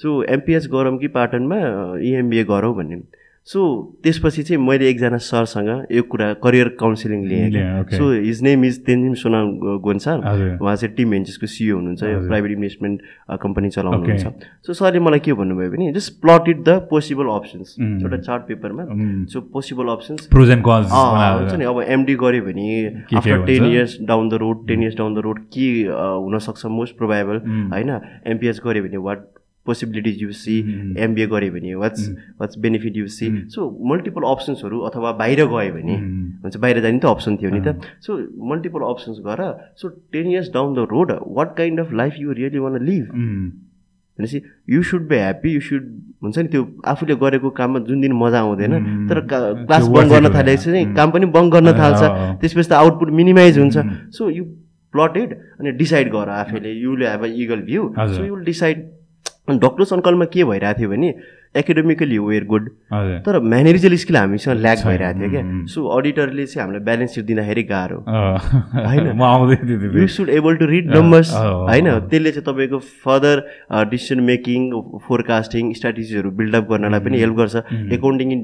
[0.00, 1.56] सो एमपिएच गरौँ कि पाटनमा
[2.00, 3.00] इएमबिए गरौँ भन्ने।
[3.48, 3.60] सो
[4.04, 7.84] त्यसपछि चाहिँ मैले एकजना सरसँग यो कुरा करियर काउन्सिलिङ लिएँ.
[7.92, 12.52] So his name is Tenzin Sona हजुर। उहाँ चाहिँ टिम भेन्चर्सको सिइओ हुनुहुन्छ हजुर। प्राइभेट
[12.52, 13.00] इन्भेस्टमेन्ट
[13.42, 14.26] कम्पनी चलाउनुहुन्छ।
[14.66, 17.74] सो सरले मलाई के भन्नुभयो भने just plot it the possible options.
[17.80, 18.84] एउटा चार्ट पेपरमा
[19.32, 22.68] सो पोसिबल अप्सन्स हुन्छ नि अब एमडी गऱ्यो भने
[23.16, 23.64] after ten?
[23.64, 27.42] Years down the road ten years down the road के हुनसक्छ मोस्ट प्रोभाइबल.
[27.72, 27.98] होइन?
[28.26, 29.26] एमपिएच गऱ्यो भने what
[29.68, 30.56] possibilities you see.
[31.04, 32.08] MBA गऱ्यो भने what's
[32.40, 35.96] what's benefit you see so multiple अप्सन्सहरू अथवा बाहिर गयो भने
[36.42, 37.76] हुन्छ बाहिर जाने त अप्सन थियो नि त
[38.08, 38.18] सो
[38.50, 39.46] मल्टिपल अप्सन्स गर
[39.82, 43.08] so ten years down the road what kind of life you really want live
[44.18, 44.40] भनेपछि
[44.74, 45.82] you should be happy you should
[46.24, 49.08] हुन्छ नि त्यो आफूले गरेको काममा जुन दिन मजा आउँदैन Mm.
[49.08, 50.32] तर क्लास बङ्क it गर्न.
[50.34, 50.96] थालेपछि चाहिँ Mm.
[50.96, 52.00] काम पनि बङ्क गर्न थाल्छ.
[52.40, 53.76] त्यसपछि त आउटपुट मिनिमाइज हुन्छ.
[54.16, 54.44] सो यु
[54.94, 57.82] प्लटेड अनि डिसाइड गर आफैले युले have a eagle view.
[57.98, 58.82] So you'll decide
[59.48, 61.10] doctors अङ्कलमा के भइरहेको थियो भने
[61.54, 62.68] एकाडेमिकली वेयर गुड
[63.26, 64.78] तर म्यानेजल स्किल हामीसँग ल्याक.
[64.86, 65.42] भइरहेको थियो क्या.
[65.74, 67.98] सो अडिटरले चाहिँ हामीलाई ब्यालेन्स सिट दिँदाखेरि गाह्रो।
[68.88, 69.10] होइन।
[70.00, 73.36] You should able to read numbers होइन। त्यसले चाहिँ तपाईँको फर्दर
[73.90, 74.70] डिसिसन मेकिङ
[75.08, 77.56] फोरकास्टिङ स्ट्राटेजीहरू बिल्डअप गर्नलाई पनि हेल्प गर्छ।
[77.92, 78.40] Accounting in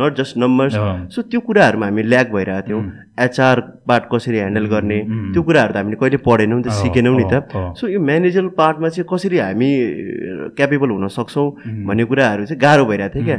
[0.00, 0.74] not just numbers.
[1.14, 2.82] So त्यो कुराहरूमा हामी ल्याक भइरहेको थियौँ।
[3.24, 4.98] एचआर पार्ट कसरी ह्यान्डल गर्ने?
[5.34, 7.34] त्यो कुराहरू त हामीले कहिले पढेनौँ त्यो अँ, सिकेनौँ नि त।
[7.78, 9.70] सो यो म्यानेजल पार्टमा चाहिँ कसरी हामी
[10.58, 11.46] क्यापेबल हुन सक्छौँ
[11.86, 13.38] भन्ने कुराहरू चाहिँ गाह्रो भइरहेको थियो क्या।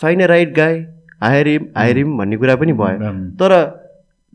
[0.00, 0.84] Fine right guy
[1.22, 3.12] hire him hire him भन्ने कुरा पनि भयो.
[3.36, 3.52] तर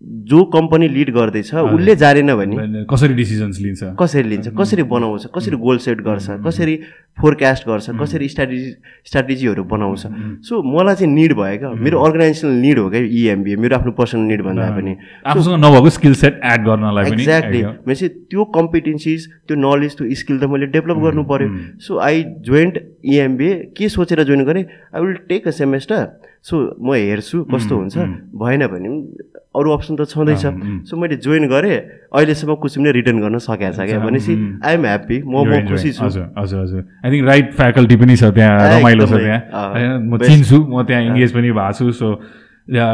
[0.03, 3.83] जो कम्पनी लिड गर्दैछ उसले जानेन भने कसरी डिसिजन्स लिन्छ?
[3.99, 6.75] कसरी लिन्छ कसरी बनाउँछ कसरी गोल सेट गर्छ कसरी
[7.17, 8.71] फोरकास्ट गर्छ कसरी स्ट्राटेजी
[9.07, 10.01] स्ट्राटेजीहरू बनाउँछ।
[10.47, 14.23] सो मलाई चाहिँ निड भयो क्या। मेरो अर्गनाइजेसनल निड हो क्या इएमबिए मेरो आफ्नो पर्सनल
[14.27, 19.97] निड भन्दा पनि। आफूसँग नभएको स्किल सेट एड गर्नलाई एक्ज्याक्टली भनेपछि त्यो कम्पिटेन्सिज त्यो नलेज
[19.97, 21.47] त्यो स्किल त मैले डेभलप गर्नु पऱ्यो
[21.87, 24.65] सो आई जोइन्ट इएमबिए के सोचेर जोइन गरेँ?
[24.95, 26.05] I will take a semester
[26.43, 27.97] so म हेर्छु कस्तो हुन्छ।
[28.35, 30.43] भएन भने पनि अरू अप्सन त छँदैछ।
[30.85, 31.77] सो मैले जोइन गरेँ।
[32.11, 35.51] अहिलेसम्म कुछ पनि रिटर्न गर्न सकेको छ क्या भनेपछि आइएम ह्याप्पी म म.
[35.71, 39.39] खुसी छु। हजुर हजुर हजुर। आई थिङ्क राइट फ्याकल्टी पनि छ त्यहाँ रमाइलो छ त्यहाँ।
[39.75, 40.17] होइन म.
[40.19, 42.07] चिन्छु म त्यहाँ इङ्गेज पनि भएको छु। So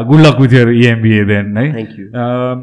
[0.08, 2.06] good luck with your EMBA then है। You.
[2.12, 2.58] अम,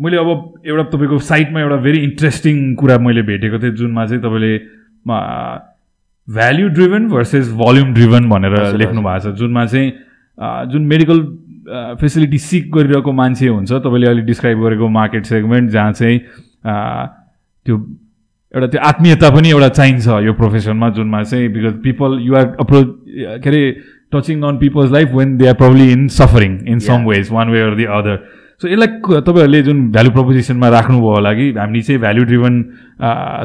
[0.00, 0.28] मैले अब
[0.64, 4.52] एउटा तपाईँको साइटमा एउटा भेरी इन्ट्रेस्टिङ कुरा मैले भेटेको थिएँ जुनमा चाहिँ तपाईँले
[6.28, 9.88] value driven versus volume driven भनेर लेख्नु भएको छ। जुनमा चाहिँ
[10.72, 11.18] जुन मेडिकल
[12.00, 16.18] फेसिलिटी सिक गरिरहेको मान्छे हुन्छ तपाईँले अहिले डिस्क्राइब गरेको मार्केट सेगमेन्ट जहाँ चाहिँ
[17.66, 17.76] त्यो
[18.54, 22.86] एउटा त्यो आत्मीयता पनि एउटा चाहिन्छ यो प्रोफेसनमा जुनमा चाहिँ बिकज पिपल युआर अप्रोच
[23.44, 23.62] के are
[24.12, 27.60] touching on people's life when they are probably in suffering in some ways one way
[27.62, 28.16] or the other
[28.62, 32.62] so यसलाई तपाईँहरूले जुन भ्यालु प्रोपोजिसनमा राख्नुभयो होला कि हामी चाहिँ भ्याल्यु ड्रिभन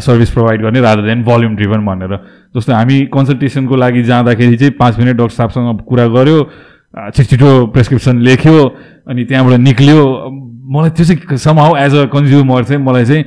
[0.05, 2.15] सर्भिस प्रोभाइड गर्ने रादर देन भल्युम ड्रिभन भनेर।
[2.57, 6.41] जस्तो हामी कन्सल्टेसनको लागि जाँदाखेरि चाहिँ पाँच मिनट डक्टर साहबसँग कुरा गऱ्यो
[6.95, 8.55] छिटो प्रेसक्रिप्सन लेख्यो
[9.09, 9.99] अनि त्यहाँबाट निक्ल्यो।
[10.65, 13.23] मलाई त्यो चाहिँ समहाउ एज अ कन्ज्युमर चाहिँ मलाई चाहिँ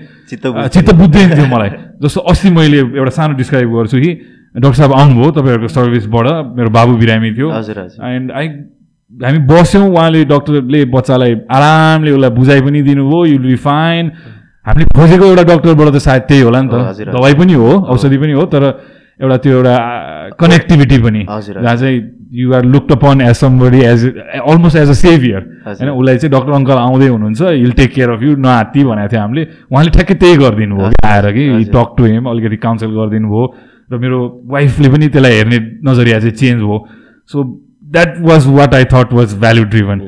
[0.74, 1.70] चित्त बुझ्दैन। थियो मलाई।
[2.02, 4.10] जस्तो अस्ति मैले एउटा सानो डिस्क्राइब गर्छु कि
[4.56, 6.26] डक्टर साहब आउनुभयो तपाईँहरूको सर्भिसबाट
[6.56, 8.46] मेरो बाबु बिरामी थियो। हजुर एन्ड आई
[9.12, 14.04] हामी बस्यौँ उहाँले डक्टरले बच्चालाई आरामले उसलाई बुझाइ पनि दिनुभयो यु बी फाइन
[14.66, 18.32] हामीले खोजेको एउटा डक्टरबाट त सायद त्यही होला नि त। दबाई पनि हो औषधि पनि
[18.32, 18.62] हो तर
[19.22, 19.74] एउटा त्यो एउटा
[20.40, 21.98] कनेक्टिभिटी पनि। जहाँ चाहिँ
[22.32, 25.40] you are looked upon as somebody as almost as a saviour.
[25.66, 29.20] होइन उसलाई चाहिँ डक्टर अङ्कल आउँदै हुनुहुन्छ he'll take care of you नहात्ती भनेको थियो
[29.20, 33.46] हामीले उहाँले ठ्याक्कै त्यही गरिदिनु भयो आएर कि। टक टु हिम अलिकति काउन्सिल गरिदिनु भयो
[33.92, 36.78] र मेरो वाइफले पनि त्यसलाई हेर्ने नजरिया चाहिँ चेन्ज भयो
[37.30, 37.44] so
[37.92, 39.98] that was what I thought was value driven.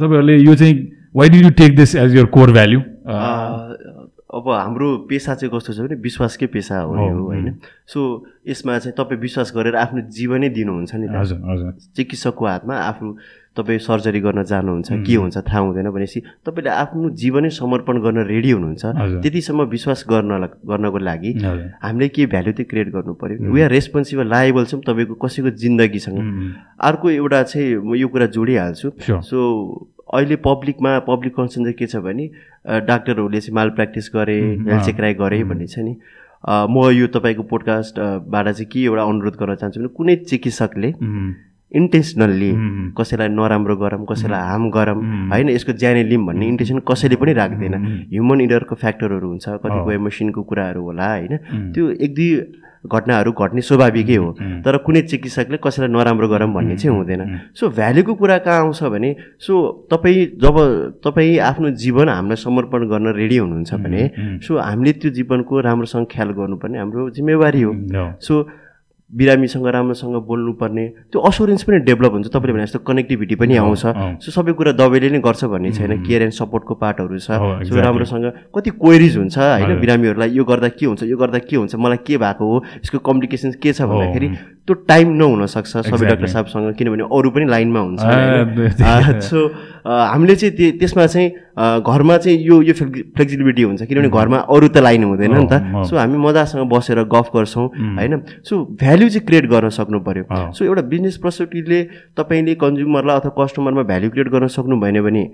[0.00, 0.74] तपाईँहरूले यो चाहिँ
[1.16, 2.80] why do you take this as your core value
[4.30, 7.58] अब हाम्रो पेसा चाहिँ कस्तो छ भने विश्वासकै पेसा हो होइन?
[7.86, 8.00] सो
[8.48, 11.06] यसमा चाहिँ तपाईँ विश्वास गरेर आफ्नो जीवनै दिनुहुन्छ नि
[11.96, 13.06] चिकित्सकको हातमा आफू
[13.56, 18.50] तपाईँ सर्जरी गर्न जानुहुन्छ के हुन्छ थाहा हुँदैन भनेपछि तपाईँले आफ्नो जीवनै समर्पण गर्न रेडी
[18.50, 18.84] हुनुहुन्छ।
[19.22, 20.30] त्यतिसम्म विश्वास गर्न
[20.70, 21.32] गर्नको लागि
[21.82, 26.18] हामीले के भ्यालु चाहिँ क्रिएट गर्नु पऱ्यो वी आर रेस्पोन्सिबल लाएबल छौँ तपाईँको कसैको जिन्दगीसँग.
[26.78, 28.88] अर्को एउटा चाहिँ म यो कुरा जोडिहाल्छु.
[29.26, 29.38] सो
[30.14, 32.26] अहिले पब्लिकमा पब्लिक कन्सर्न चाहिँ के छ भने
[32.86, 35.94] डाक्टरहरूले चाहिँ माल प्र्याक्टिस गरे हेल्थ चेक राई गरे भन्ने छ नि।
[36.44, 40.92] म यो तपाईँको पोडकास्टबाट चाहिँ के एउटा अनुरोध गर्न चाहन्छु भने कुनै चिकित्सकले
[41.72, 42.50] इन्टेन्सनल्ली
[42.98, 44.96] कसैलाई नराम्रो गरौँ कसैलाई हार्म गरौँ.
[45.30, 47.74] होइन यसको ज्यानै लिम भन्ने इन्टेन्सन कसैले पनि राख्दैन.
[48.10, 51.36] ह्युमन इडरको फ्याक्टरहरू हुन्छ कतिपय मसिनको कुराहरू होला होइन.
[51.74, 52.30] त्यो एक दुई
[52.84, 54.28] घटनाहरू घट्ने स्वाभाविकै हो.
[54.64, 59.10] तर कुनै चिकित्सकले कसैलाई नराम्रो गरौँ भन्ने चाहिँ हुँदैन सो भ्याल्युको कुरा कहाँ आउँछ भने
[59.38, 59.52] सो
[59.92, 60.56] तपाईँ जब
[61.04, 64.02] तपाईँ आफ्नो जीवन हामीलाई समर्पण गर्न रेडी हुनुहुन्छ भने.
[64.40, 67.72] सो हामीले त्यो जीवनको राम्रोसँग ख्याल गर्नुपर्ने हाम्रो जिम्मेवारी हो.
[68.20, 68.34] सो
[69.10, 73.82] बिरामीसँग राम्रोसँग बोल्नुपर्ने त्यो असुरेन्स पनि डेभलप हुन्छ तपाईँले भने जस्तो कनेक्टिभिटी पनि आउँछ।
[74.22, 77.34] सो सबै कुरा दबाईले नै गर्छ भन्ने छैन केयर एन्ड सपोर्टको पार्टहरू छ
[77.66, 77.74] सो.
[77.74, 81.98] राम्रोसँग कति क्वेरिज हुन्छ होइन। बिरामीहरूलाई यो गर्दा के हुन्छ यो गर्दा के हुन्छ मलाई
[82.06, 84.28] के भएको हो यसको कम्प्लिकेसन्स के छ भन्दाखेरि।
[84.66, 86.06] त्यो टाइम नहुनसक्छ सबै.
[86.06, 88.00] डाक्टर साहबसँग किनभने अरू पनि लाइनमा हुन्छ
[89.24, 89.38] सो
[89.84, 91.28] हामीले चाहिँ त्यो त्यसमा चाहिँ
[91.82, 95.96] घरमा चाहिँ यो यो फ्लेक्सिबिलिटी हुन्छ किनभने घरमा अरू त लाइन हुँदैन नि त। सो
[95.96, 97.66] हामी मजासँग बसेर गफ गर्छौँ
[97.98, 101.80] होइन सो भ्याल्यु चाहिँ क्रिएट गर्न सक्नु पर्यो हो। सो एउटा बिजनेस पर्सपेक्टिभले
[102.16, 105.24] तपाईँले कन्ज्युमरलाई अथवा कस्टमरमा भ्याल्यु क्रिएट गर्न सक्नु भएन भने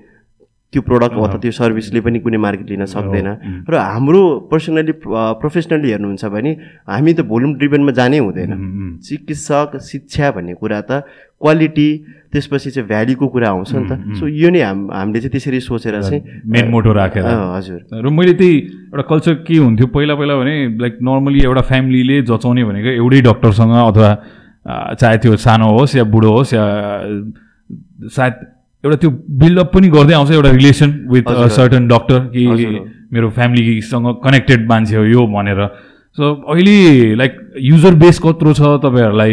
[0.76, 3.28] त्यो प्रडक्ट अथवा त्यो सर्भिसले पनि कुनै मार्केट लिन सक्दैन।
[3.64, 4.20] र हाम्रो
[4.52, 4.92] पर्सनली
[5.40, 6.50] प्रोफेसनली हेर्नुहुन्छ भने
[6.84, 8.52] हामी त भोल्युम ड्रिभनमा जानै हुँदैन।
[9.00, 11.08] चिकित्सक शिक्षा भन्ने कुरा त
[11.40, 11.88] क्वालिटी
[12.32, 15.96] त्यसपछि चाहिँ भ्याल्युको कुरा आउँछ नि त। सो यो नै हाम हामीले चाहिँ त्यसरी सोचेर
[16.04, 18.56] चाहिँ मेन मोटो राखेर। हजुर। र मैले त्यही
[18.92, 23.72] एउटा कल्चर के हुन्थ्यो पहिला पहिला भने लाइक नर्मली एउटा फ्यामिलीले जचाउने भनेको एउटै डक्टरसँग
[23.72, 24.10] अथवा
[25.00, 26.64] चाहे त्यो सानो होस् या बुढो होस् या
[28.12, 28.34] सायद
[28.86, 29.10] एउटा त्यो
[29.42, 31.26] बिल्डअप पनि गर्दै आउँछ एउटा रिलेसन विथ।
[31.58, 32.44] सर्टन डक्टर कि।
[33.06, 35.60] मेरो फ्यामिलीसँग कनेक्टेड मान्छे हो यो भनेर
[36.18, 39.32] सो अहिले लाइक युजर बेस कत्रो छ तपाईँहरूलाई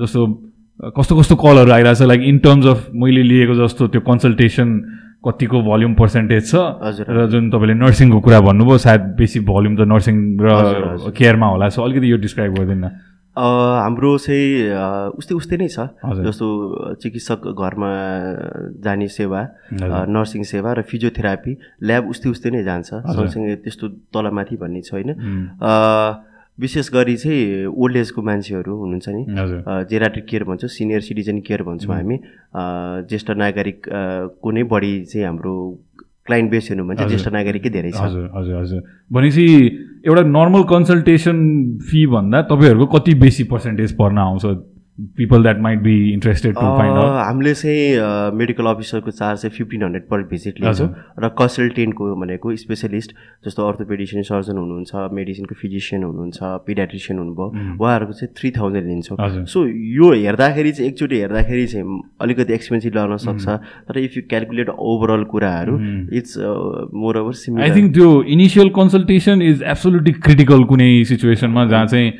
[0.00, 0.20] जस्तो
[0.96, 4.68] कस्तो कस्तो कलहरू आइरहेको छ लाइक इन टर्म्स अफ मैले लिएको जस्तो त्यो कन्सल्टेसन
[5.18, 6.54] कतिको भल्युम पर्सेन्टेज छ।
[7.06, 11.82] र जुन तपाईँले नर्सिङको कुरा भन्नुभयो सायद बेसी भल्युम त नर्सिङ र। केयरमा होला सो
[11.82, 12.90] अलिकति यो डिस्क्राइब गरिदिनु
[13.38, 14.50] हाम्रो चाहिँ
[15.18, 15.78] उस्तै उस्तै नै छ।
[16.26, 16.46] जस्तो
[17.02, 17.90] चिकित्सक घरमा
[18.84, 19.40] जाने सेवा
[20.16, 25.08] नर्सिङ सेवा र फिजियोथेरापी ल्याब उस्तै उस्तै नै जान्छ। सँगसँगै त्यस्तो तलमाथि भन्ने छैन
[26.58, 29.58] विशेष गरी चाहिँ ओल्ड एजको मान्छेहरू हुनुहुन्छ नि। हजुर।
[29.90, 32.16] जेराट्रिक केयर भन्छौँ सिनियर सिटिजन केयर भन्छौँ हामी।
[33.08, 34.00] ज्येष्ठ नागरिक अ,
[34.42, 35.54] को नै बढी चाहिँ हाम्रो
[36.28, 38.80] क्लाइन्ट बेस हेर्नु भने ज्येष्ठ नागरिकै धेरै छ। हजुर हजुर हजुर।
[39.12, 39.46] भनेपछि
[40.06, 41.36] एउटा नर्मल कन्सल्टेसन
[41.90, 44.44] फी भन्दा तपाईँहरूको कति बेसी पर्सेन्टेज पर्न आउँछ
[45.16, 50.06] people that might be interested to find हामीले चाहिँ मेडिकल अफिसरको चार्ज चाहिँ फिफ्टिन हन्ड्रेड
[50.08, 53.12] पर भिजिट लिन्छौँ र कन्सल्टेन्टको भनेको स्पेसलिस्ट
[53.46, 57.46] जस्तो अर्थोपेडिसियन सर्जन हुनुहुन्छ मेडिसिनको फिजिसियन हुनुहुन्छ पिडाट्रिसियन हुनुभयो
[57.78, 63.16] उहाँहरूको चाहिँ थ्री थाउजन्ड लिन्छौँ। सो यो हेर्दाखेरि चाहिँ एकचोटि हेर्दाखेरि चाहिँ अलिकति एक्सपेन्सिभ लाग्न
[63.28, 63.46] सक्छ।
[63.88, 65.78] तर इफ यु क्यालकुलेट ओभरअल कुराहरू
[66.18, 71.86] it's more over I similar think त्यो initial consultation is absolutely critical कुनै सिचुएसनमा जहाँ
[71.86, 72.12] चाहिँ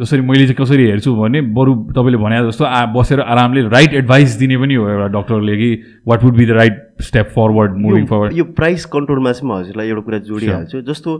[0.00, 4.36] जसरी मैले चाहिँ कसरी हेर्छु भने बरु तपाईँले भने जस्तो आ बसेर आरामले राइट एडभाइस
[4.38, 5.70] दिने पनि हो एउटा डक्टरले कि
[6.08, 9.88] what would be the right step forward moving forward यो प्राइस कन्ट्रोलमा चाहिँ म हजुरलाई
[9.88, 11.16] एउटा कुरा जोडिहाल्छु। जस्तो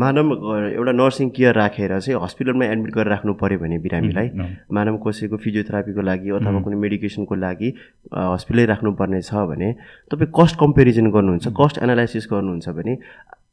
[0.00, 0.28] मानव
[0.66, 4.28] एउटा नर्सिङ केयर राखेर चाहिँ हस्पिटलमा एडमिट गरेर राख्नु पऱ्यो भने बिरामीलाई
[4.72, 7.68] मानव कसैको फिजियोथेरापीको लागि अथवा कुनै मेडिकेसनको लागि
[8.16, 9.72] हस्पिटलै राख्नुपर्ने छ भने
[10.10, 12.94] तपाईँ कस्ट कम्पेरिजन गर्नुहुन्छ कस्ट एनालाइसिस गर्नुहुन्छ भने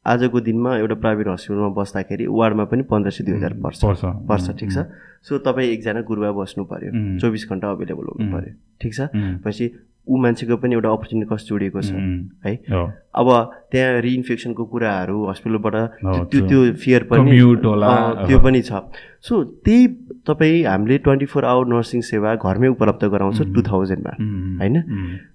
[0.06, 3.80] आजको दिनमा एउटा प्राइभेट हस्पिटलमा बस्दाखेरि वार्डमा पनि पन्ध्र सय दुई हजार पर्छ।
[4.28, 4.78] पर्छ। ठिक छ?
[5.24, 6.90] सो तपाईँ एकजना गुरुवा बस्नु पऱ्यो.
[7.20, 9.00] चौबिस घन्टा अभाइलेबल हुनु पऱ्यो ठिक छ.
[9.08, 9.70] भनेपछि
[10.04, 11.92] ऊ मान्छेको पनि एउटा अपर्च्युनिटी कस्ट जोडिएको छ.
[12.44, 12.52] है?
[13.16, 13.28] अब
[13.72, 17.40] त्यहाँ रिइन्फेक्सनको कुराहरू हस्पिटलबाट त्यो त्यो फियर पनि
[18.28, 18.84] त्यो पनि छ।
[19.24, 19.86] सो त्यही
[20.28, 24.12] तपाईँ हामीले ट्वेन्टी फोर आवर नर्सिङ सेवा घरमै उपलब्ध गराउँछ टु थाउजन्डमा.
[24.60, 24.76] होइन.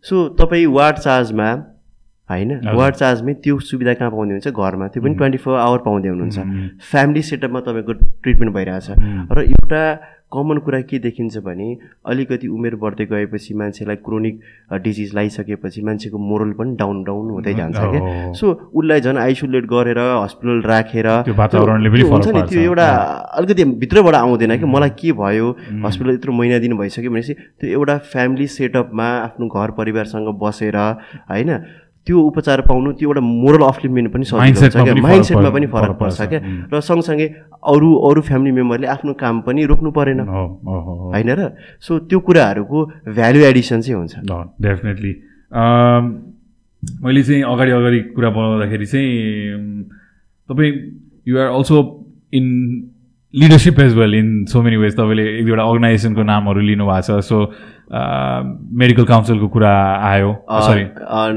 [0.05, 1.49] सो तपाईँ वार्ड चार्जमा
[2.29, 2.49] होइन?
[2.75, 4.47] वार्ड चार्जमै त्यो सुविधा कहाँ पाउँदै हुन्छ?
[4.49, 6.37] घरमा। त्यो पनि ट्वेन्टी फोर आवर पाउँदै हुनुहुन्छ।
[6.91, 8.87] फ्यामिली सेटअपमा तपाईँको ट्रिटमेन्ट भइरहेछ।
[9.33, 9.83] र एउटा
[10.29, 11.67] कमन कुरा के देखिन्छ भने
[12.05, 14.35] अलिकति उमेर बढ्दै गएपछि मान्छेलाई क्रोनिक
[14.77, 19.97] डिजिज लगाइसकेपछि मान्छेको मोरल पनि डाउन डाउन हुँदै जान्छ क्या। सो उसलाई झन् आइसोलेट गरेर
[19.97, 22.87] हस्पिटल राखेर हुन्छ नि। त्यो एउटा
[23.41, 25.49] अलिकति भित्रबाट आउँदैन कि मलाई के भयो?
[25.81, 31.49] हस्पिटल यत्रो महिना दिन भइसक्यो भनेपछि त्यो एउटा फ्यामिली सेटअपमा आफ्नो घर परिवारसँग बसेर होइन
[32.07, 36.19] त्यो उपचार पाउनु त्यो एउटा मोरल अफ्लिमेन्ट पनि सजिलो हुन्छ क्या। माइन्डसेटमा पनि फरक पर्छ।
[36.31, 36.39] क्या।
[36.73, 37.27] र सँगसँगै
[37.73, 41.53] अरू अरू फ्यामिली मेम्बरले आफ्नो काम पनि रोक्नु परेन। होइन र?
[41.81, 42.79] सो त्यो कुराहरूको
[43.13, 45.13] भ्यालु एडिसन चाहिँ हुन्छ। डेफिनेटली
[47.03, 49.11] मैले चाहिँ अगाडि अगाडि कुरा बनाउँदाखेरि चाहिँ
[50.49, 50.71] तपाईँ
[51.27, 51.77] you're also
[52.33, 52.45] in
[53.33, 57.37] leadership as well in so many ways तपाईँले एक दुईवटा अर्गनाइजेसनको नामहरू लिनुभएको छ। सो
[57.89, 59.73] मेडिकल काउन्सिलको कुरा
[60.05, 60.83] आयो। सरी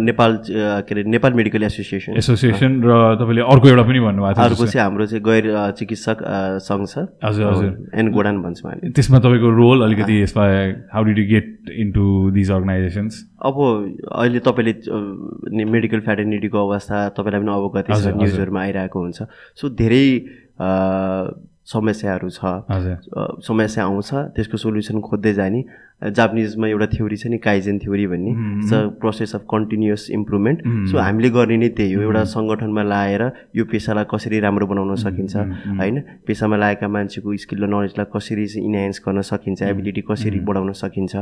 [0.04, 4.66] नेपाल के अरे नेपाल मेडिकल एसोसिएसन एसोसिएसन र तपाईँले अर्को एउटा पनि भन्नुभएको थियो अर्को
[4.66, 5.44] चाहिँ हाम्रो चाहिँ गैर
[5.78, 6.18] चिकित्सक
[6.64, 10.44] सङ्घ छ। हजुर हजुर। एन गोडान भन्छौँ हामी। त्यसमा तपाईँको रोल अलिकति यसमा
[10.92, 13.56] how did you get into these organizations अब
[14.16, 19.22] अहिले तपाईँले मेडिकल फ्याटर्निटीको अवस्था तपाईँलाई पनि अवगत छ न्युजहरूमा आइरहेको हुन्छ।
[19.60, 20.04] सो धेरै
[21.66, 22.40] समस्याहरू छ
[23.46, 25.60] समस्या आउँछ त्यसको सोल्युसन खोज्दै जाने।
[26.02, 30.58] जापानिजमा एउटा थ्योरी छ नि काइजेन थ्योरी भन्ने। It's a process of continuous improvement
[30.90, 33.22] so हामीले गर्ने नै त्यही हो। एउटा सङ्गठनमा लाएर
[33.56, 35.36] यो पेसालाई कसरी राम्रो बनाउन सकिन्छ
[35.78, 35.96] होइन?
[36.26, 41.14] पेसामा लागेका मान्छेको स्किल र नलेजलाई कसरी इन्हान्स गर्न सकिन्छ एबिलिटी कसरी बढाउन सकिन्छ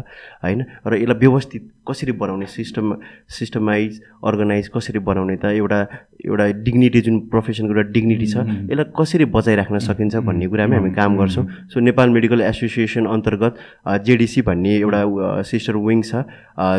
[0.45, 0.61] होइन?
[0.87, 2.95] र यसलाई व्यवस्थित कसरी बनाउने सिस्टम
[3.29, 5.81] सिस्टमाइज अर्गनाइज कसरी बनाउने त एउटा
[6.25, 8.37] एउटा डिग्निटी जुन प्रोफेसनको एउटा डिग्निटी छ
[8.71, 13.55] यसलाई कसरी बचाइराख्न सकिन्छ भन्ने कुरामै हामी काम गर्छौँ। सो नेपाल मेडिकल एसोसिएसन अन्तर्गत
[14.07, 16.25] जेडिसी भन्ने भन्ने एउटा सिस्टर विङ छ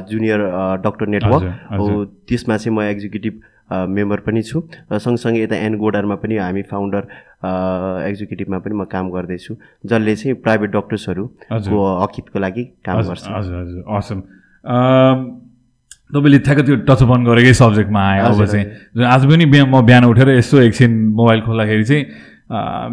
[0.08, 0.40] जुनियर
[0.84, 1.44] डक्टर नेटवर्क।
[1.80, 3.34] हो त्यसमा चाहिँ म एक्जिक्युटिभ
[3.72, 7.04] मेम्बर पनि छु। र सँगसँगै यता एन गोडारमा पनि हामी फाउन्डर
[8.08, 13.84] एक्जिक्युटिभमा पनि म काम गर्दैछु जसले चाहिँ प्राइभेट डक्टर्सहरूको हकितको लागि काम गर्छ। हजुर हजुर
[13.98, 14.20] असम
[16.12, 20.30] तपाईँले ठ्याक्क त्यो टचअपन गरेकै सब्जेक्टमा आयो अब चाहिँ आज पनि बिहान म बिहान उठेर
[20.38, 22.04] यसो एकछिन मोबाइल खोल्दाखेरि चाहिँ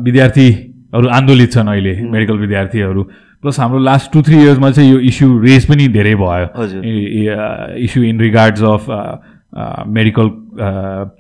[0.07, 3.03] विद्यार्थीहरू आन्दोलित छन् अहिले मेडिकल विद्यार्थीहरू।
[3.43, 6.47] प्लस हाम्रो लास्ट टु थ्री इयर्समा चाहिँ यो इस्यु रेज पनि धेरै भयो।
[7.85, 8.87] Issue in regards of
[9.89, 10.31] medical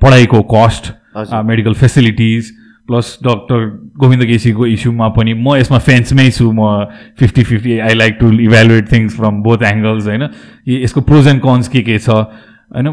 [0.02, 0.92] पढाइको cost
[1.46, 2.50] medical facilities
[2.88, 3.64] plus doctor
[4.00, 8.92] Govinda केसीको इस्युमा पनि म यसमा फेन्समै छु म fifty fifty I like to evaluate
[8.92, 10.28] things from both angles होइन।
[10.68, 12.08] यसको प्रोज एन्ड कन्स के के छ?
[12.74, 12.86] होइन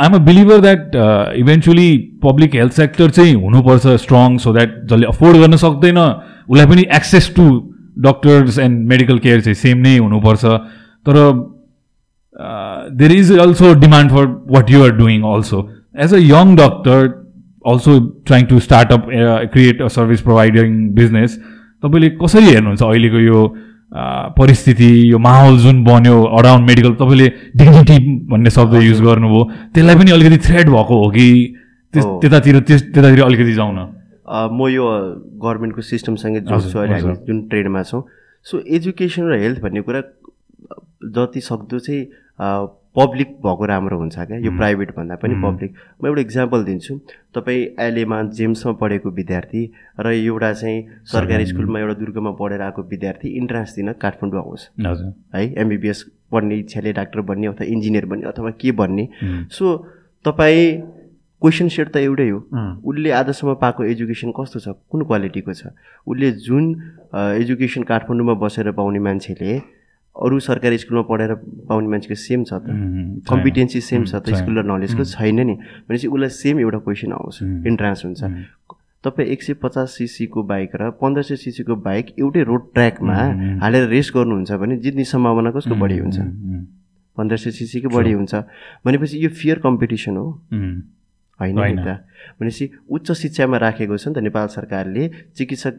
[0.00, 0.96] I'm a believer that
[1.36, 1.90] eventually
[2.22, 7.32] public health sector चाहिँ हुनुपर्छ स्ट्रङ सो द्याट जसले अफोर्ड गर्न सक्दैन उसलाई पनि access
[7.36, 7.46] to
[7.96, 10.44] doctors and medical care चाहिँ सेम नै हुनुपर्छ।
[11.06, 11.16] तर
[12.92, 15.68] there is also demand for what you're doing also
[16.04, 17.06] as a young doctor
[17.72, 19.06] also trying to start up
[19.52, 21.38] create a service providing business
[21.82, 23.46] तपाईँले कसरी हेर्नुहुन्छ अहिलेको यो
[24.38, 27.98] परिस्थिति यो माहौल जुन बन्यो अराउन्ड मेडिकल तपाईँले डिग्निटी
[28.30, 29.42] भन्ने शब्द युज गर्नुभयो
[29.74, 31.26] त्यसलाई पनि अलिकति थ्रेड भएको हो कि
[31.94, 33.86] त्यतातिर त्यतातिर अलिकति जाउँ न
[34.28, 34.84] म यो
[35.42, 38.02] गभर्मेन्टको सिस्टमसँगै जोड्छु अहिले हामी जुन ट्रेडमा छौँ।
[38.46, 40.00] सो एजुकेसन र हेल्थ भन्ने कुरा
[41.16, 42.02] जति सक्दो चाहिँ
[42.94, 46.94] पब्लिक भएको राम्रो हुन्छ क्या। यो प्राइभेट भन्दा पनि पब्लिक। म एउटा इक्जाम्पल दिन्छु।
[47.34, 49.62] तपाईँ एलेमा जेम्समा पढेको विद्यार्थी
[49.98, 54.62] र एउटा चाहिँ सरकारी स्कुलमा एउटा दुर्गमा पढेर आएको विद्यार्थी इन्ट्रान्स दिन काठमाडौँ आउँछ
[55.34, 59.08] है एमबिबिएस पढ्ने इच्छाले डाक्टर बन्ने अथवा इन्जिनियर बन्ने अथवा के बन्ने।
[59.50, 59.76] सो
[60.24, 60.62] तपाईँ
[61.44, 62.38] क्वेसन सेट त एउटै हो।
[62.88, 64.68] उसले आजसम्म पाएको एजुकेसन कस्तो छ?
[64.88, 65.76] कुन क्वालिटीको छ?
[66.08, 66.64] उसले जुन
[67.12, 69.52] एजुकेसन काठमाडौँमा बसेर पाउने मान्छेले
[70.16, 71.32] अरू सरकारी स्कुलमा पढेर
[71.68, 72.70] पाउने मान्छेको सेम छ त।
[73.28, 75.54] कम्पिटेन्सी सेम छ त स्कुल र नलेजको छैन नि।
[75.84, 77.36] भनेपछि उसलाई सेम एउटा क्वेसन आउँछ
[77.68, 78.22] इन्ट्रान्स हुन्छ।
[79.04, 83.16] तपाईँ एक सय पचास सिसीको बाइक र पन्ध्र सय सिसीको बाइक एउटै रोड ट्र्याकमा
[83.60, 86.18] हालेर रेस गर्नुहुन्छ भने जित्ने सम्भावना कसको बढी हुन्छ?
[87.18, 88.32] पन्ध्र सय सिसीकै बढी हुन्छ।
[88.86, 90.26] भनेपछि यो फियर कम्पिटिसन हो।
[91.40, 92.06] होइन नि त।
[92.40, 95.74] भनेपछि उच्च शिक्षामा राखेको छ नि त नेपाल सरकारले चिकित्सक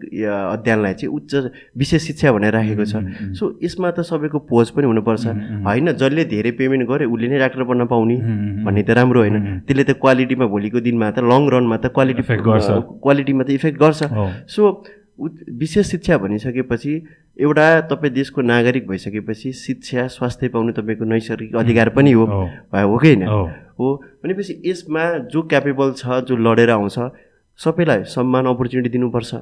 [0.52, 1.32] अध्ययनलाई चाहिँ उच्च
[1.78, 2.96] विशेष शिक्षा भनेर राखेको छ।
[3.34, 5.26] सो यसमा त सबैको पोज पनि हुनुपर्छ।
[5.66, 8.16] होइन जसले धेरै पेमेन्ट गर्यो उसले नै डाक्टर बन्न पाउने।
[8.66, 12.24] भन्ने त राम्रो होइन। त्यसले त क्वालिटीमा भोलिको दिनमा त लङ रनमा त क्वालिटी
[13.02, 14.04] क्वालिटीमा त इफेक्ट गर्छ।
[14.52, 14.84] सो
[15.50, 16.94] विशेष शिक्षा भनिसकेपछि
[17.40, 23.08] एउटा तपाईँ देशको नागरिक भइसकेपछि शिक्षा स्वास्थ्य पाउनु तपाईँको नैसर्गिक अधिकार पनि हो। हो। कि
[23.08, 23.24] होइन?
[23.80, 26.98] हो। भनेपछि यसमा जो क्यापेबल छ जो लडेर आउँछ
[27.60, 29.34] सबैलाई सम्मान अपर्च्युनिटी दिनुपर्छ।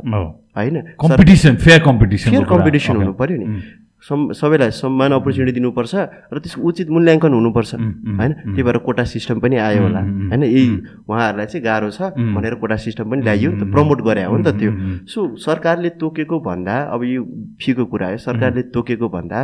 [0.57, 0.81] होइन?
[1.01, 3.61] Competition fair competition fair competition हुनु पऱ्यो नि।
[4.03, 5.93] सम सबैलाई सम्मान अपर्च्युनिटी दिनुपर्छ
[6.27, 7.71] र त्यसको उचित मूल्याङ्कन हुनुपर्छ
[8.19, 8.31] होइन?
[8.51, 10.43] त्यही भएर कोटा सिस्टम पनि आयो होला होइन?
[10.43, 10.65] यही
[11.07, 14.59] उहाँहरूलाई चाहिँ गाह्रो छ भनेर कोटा सिस्टम पनि ल्याइयो त प्रमोट गरे हो नि त
[14.59, 14.71] त्यो।
[15.07, 17.21] सो सरकारले तोकेको भन्दा अब यो
[17.63, 19.39] फीको कुरा आयो सरकारले तोकेको भन्दा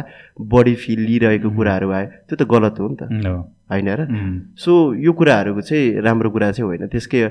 [0.51, 3.07] बढी फी लिइरहेको कुराहरू आयो त्यो त गलत हो नि त
[3.71, 4.01] होइन र?
[4.59, 7.21] सो यो कुराहरूको चाहिँ राम्रो कुरा चाहिँ होइन त्यसकै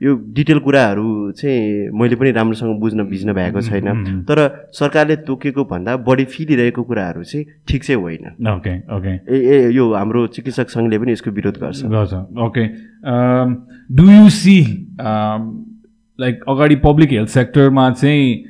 [0.00, 4.38] यो डिटेल कुराहरू चाहिँ मैले पनि राम्रोसँग बुझ्न भिज्न भएको छैन। तर
[4.72, 9.70] सरकारले तोकेको भन्दा बढी फी लिइरहेको कुराहरू चाहिँ ठिक चाहिँ होइन। ओके ओके ए ए
[9.72, 12.66] यो हाम्रो चिकित्सक सङ्घले पनि यसको विरोध गर्छ। गर्छ। Okay
[13.96, 14.60] do you see
[16.18, 18.44] like अगाडि पब्लिक हेल्थ सेक्टरमा चाहिँ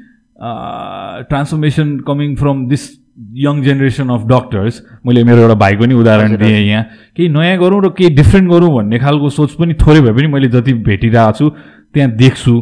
[1.29, 6.61] transformation coming from this young generation of doctors मैले मेरो एउटा भाइको नि उदाहरण दिएँ
[6.67, 6.85] यहाँ।
[7.17, 10.49] केही नयाँ गरौँ र केही डिफ्रेन्ट गरौँ भन्ने खालको सोच पनि थोरै भए पनि मैले
[10.49, 11.51] जति भेटिरहेको छु
[11.95, 12.55] त्यहाँ देख्छु।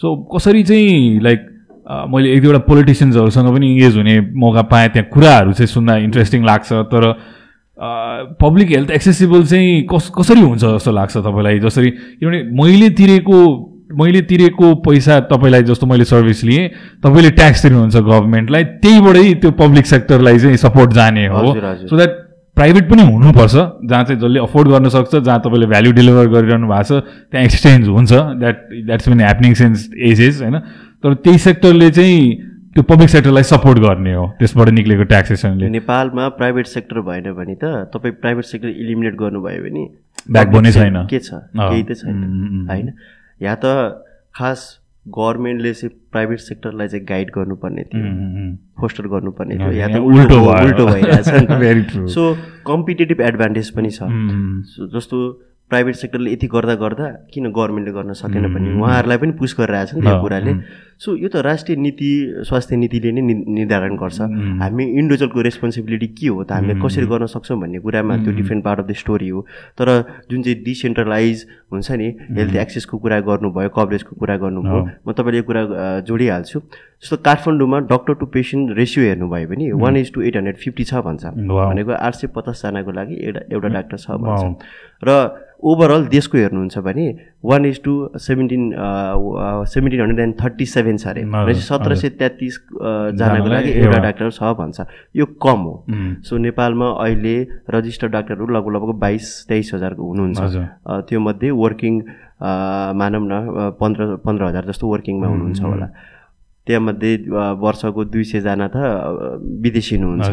[0.00, 1.40] सो कसरी चाहिँ लाइक
[2.12, 6.72] मैले एक दुईवटा पोलिटिसियन्सहरूसँग पनि इङ्गेज हुने मौका पाएँ त्यहाँ कुराहरू चाहिँ सुन्दा इन्ट्रेस्टिङ लाग्छ।
[6.92, 7.02] तर
[8.40, 11.58] पब्लिक हेल्थ एक्सेसिबल चाहिँ कस कसरी हुन्छ जस्तो लाग्छ तपाईँलाई?
[11.58, 13.38] जसरी किनभने मैले तिरेको
[13.98, 16.68] मैले तिरेको पैसा तपाईँलाई जस्तो मैले सर्भिस लिएँ
[17.04, 21.42] तपाईँले ट्याक्स तिर्नुहुन्छ गभर्मेन्टलाई त्यहीबाटै त्यो पब्लिक सेक्टरलाई चाहिँ सपोर्ट जाने हो।
[21.86, 22.20] सो द्याट
[22.56, 26.84] प्राइभेट पनि हुनुपर्छ जहाँ चाहिँ जसले अफोर्ड गर्न सक्छ जहाँ तपाईँले भ्याल्यु डेलिभर गरिरहनु भएको
[26.84, 30.58] छ त्यहाँ एक्सचेन्ज हुन्छ that that's been happening since ages होइन
[31.04, 32.20] तर त्यही सेक्टरले चाहिँ
[32.74, 37.90] त्यो पब्लिक सेक्टरलाई सपोर्ट गर्ने हो त्यसबाट निक्लेको ट्याक्सेसनले नेपालमा प्राइभेट सेक्टर भएन भने त
[37.94, 39.84] तपाईँ प्राइभेट सेक्टर इलिमिनेट गर्नुभयो भने
[40.22, 42.86] Backbone नै public छैन। के छ। केही त छैन। होइन
[43.42, 43.66] या त
[44.36, 44.60] खास
[45.06, 48.10] गभर्मेन्टले चाहिँ प्राइभेट सेक्टरलाई चाहिँ गाइड गर्नुपर्ने थियो
[48.80, 51.96] फोस्टर गर्नुपर्ने थियो या त उल्टो उल्टो भइरहेछ.
[52.14, 52.34] सो
[52.66, 53.98] कम्पिटेटिभ एडभान्टेज पनि छ।
[54.94, 55.18] जस्तो
[55.70, 60.00] प्राइभेट सेक्टरले यति गर्दा गर्दा किन गभर्मेन्टले गर्न सकेन भने उहाँहरूलाई पनि पुस गरिरहेछ नि
[60.00, 60.52] त्यो कुराले।
[61.02, 62.10] सो यो त राष्ट्रिय नीति
[62.46, 63.22] स्वास्थ्य नीतिले नै
[63.58, 64.20] निर्धारण गर्छ।
[64.62, 68.78] हामी इन्डिभिजुअलको रेस्पोन्सिबिलिटी के हो त हामीले कसरी गर्न सक्छौँ भन्ने कुरामा त्यो different part
[68.80, 69.40] of the story हो।
[69.74, 69.88] तर
[70.30, 75.44] जुन चाहिँ डिसेन्ट्रलाइज हुन्छ नि हेल्थ एक्सेसको कुरा गर्नुभयो कभरेजको कुरा गर्नुभयो म तपाईँले यो
[75.50, 75.62] कुरा
[76.06, 76.58] जोडिहाल्छु।
[77.02, 81.02] जस्तो काठमाडौँमा डक्टर टु पेसेन्ट रेसियो हेर्नुभयो भने one is to eight hundred fifty छ
[81.02, 81.24] भन्छ.
[81.34, 84.54] भनेको आठ सय पचासजनाको लागि एउटा एउटा डाक्टर छ भन्छ।
[85.02, 85.10] र
[85.62, 87.06] ओभरअल देशको हेर्नुहुन्छ भने
[87.44, 88.72] one is to seventeen
[89.66, 93.98] seventeen hundred and thirty seven छ अरे भनेपछि सत्र सय तेत्तिस जनाको जनालाई लागि एउटा।
[93.98, 94.80] डाक्टर छ भन्छ।
[95.16, 96.22] यो कम हो। Mm.
[96.24, 101.50] सो नेपालमा अहिले रजिस्टर्ड डाक्टरहरू लगभग लगभग बाइस तेइस हजारको हुनुहुन्छ। हजुर। अ, त्यो मध्ये
[101.50, 102.02] वर्किङ
[102.98, 103.30] मानौँ न
[103.80, 105.86] पन्ध्र पन्ध्र हजार जस्तो वर्किङमा हुनुहुन्छ होला।
[106.66, 107.16] त्यहाँमध्ये
[107.58, 108.76] वर्षको दुई सयजना त
[109.62, 110.30] विदेशी हुनुहुन्छ।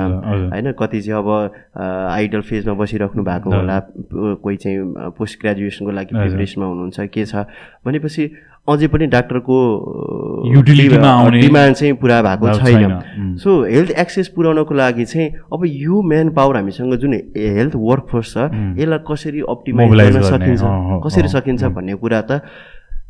[0.53, 1.29] होइन कति चाहिँ अब
[2.13, 3.77] आइडल फेजमा बसिराख्नु भएको होला
[4.37, 4.77] कोही चाहिँ
[5.17, 7.49] पोस्ट ग्रेजुएसनको लागि प्रिपरेसनमा हुनुहुन्छ के छ?
[7.85, 8.23] भनेपछि
[8.69, 9.57] अझै पनि डाक्टरको
[11.33, 13.35] डिमान्ड चाहिँ पुरा भएको छैन.
[13.41, 17.13] सो हेल्थ एक्सेस पुर्याउनको लागि चाहिँ अब यो म्यान पावर हामीसँग जुन
[17.57, 18.37] हेल्थ वर्कफोर्स छ
[18.77, 20.61] यसलाई कसरी अप्टिमाइज गर्न सकिन्छ?
[21.05, 22.41] कसरी सकिन्छ भन्ने कुरा त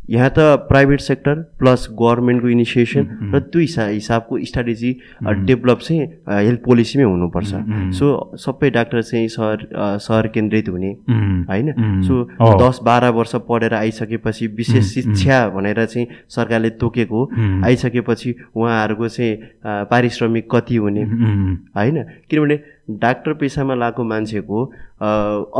[0.10, 4.91] यहाँ त प्राइभेट सेक्टर प्लस गभर्मेन्टको इनिसिएसन र त्यो हिसा हिसाबको स्ट्राटेजी
[5.45, 7.51] डेभलप चाहिँ हेल्थ पोलिसीमै हुनुपर्छ।
[7.97, 8.07] सो
[8.38, 9.68] सबै डाक्टर चाहिँ सहर
[10.01, 11.45] सहर केन्द्रित हुने Mm.
[11.49, 11.68] होइन?
[12.03, 17.20] सो हो। दस बाह्र वर्ष पढेर आइसकेपछि विशेष शिक्षा भनेर चाहिँ सरकारले तोकेको
[17.66, 19.36] आइसकेपछि उहाँहरूको चाहिँ
[19.89, 21.03] पारिश्रमिक कति हुने.
[21.78, 22.03] होइन?
[22.30, 22.60] किनभने
[22.99, 24.66] डाक्टर पेसामा लागेको मान्छेको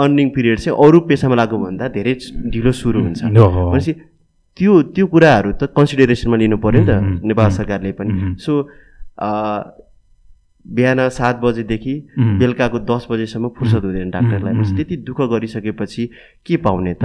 [0.04, 2.14] अर्निङ पिरियड चाहिँ अरू पेसामा लागेको भन्दा धेरै
[2.50, 3.93] ढिलो सुरु हुन्छ। हो। भनेपछि
[4.60, 6.91] त्यो त्यो कुराहरू त कन्सिडरेसनमा लिनु पऱ्यो नि त
[7.24, 8.51] नेपाल सरकारले पनि। सो
[10.66, 11.93] बिहान सात बजेदेखि
[12.39, 16.03] बेलुकाको दस बजेसम्म फुर्सद हुँदैन डाक्टरलाई। त्यति दुःख गरिसकेपछि
[16.45, 17.03] के पाउने त.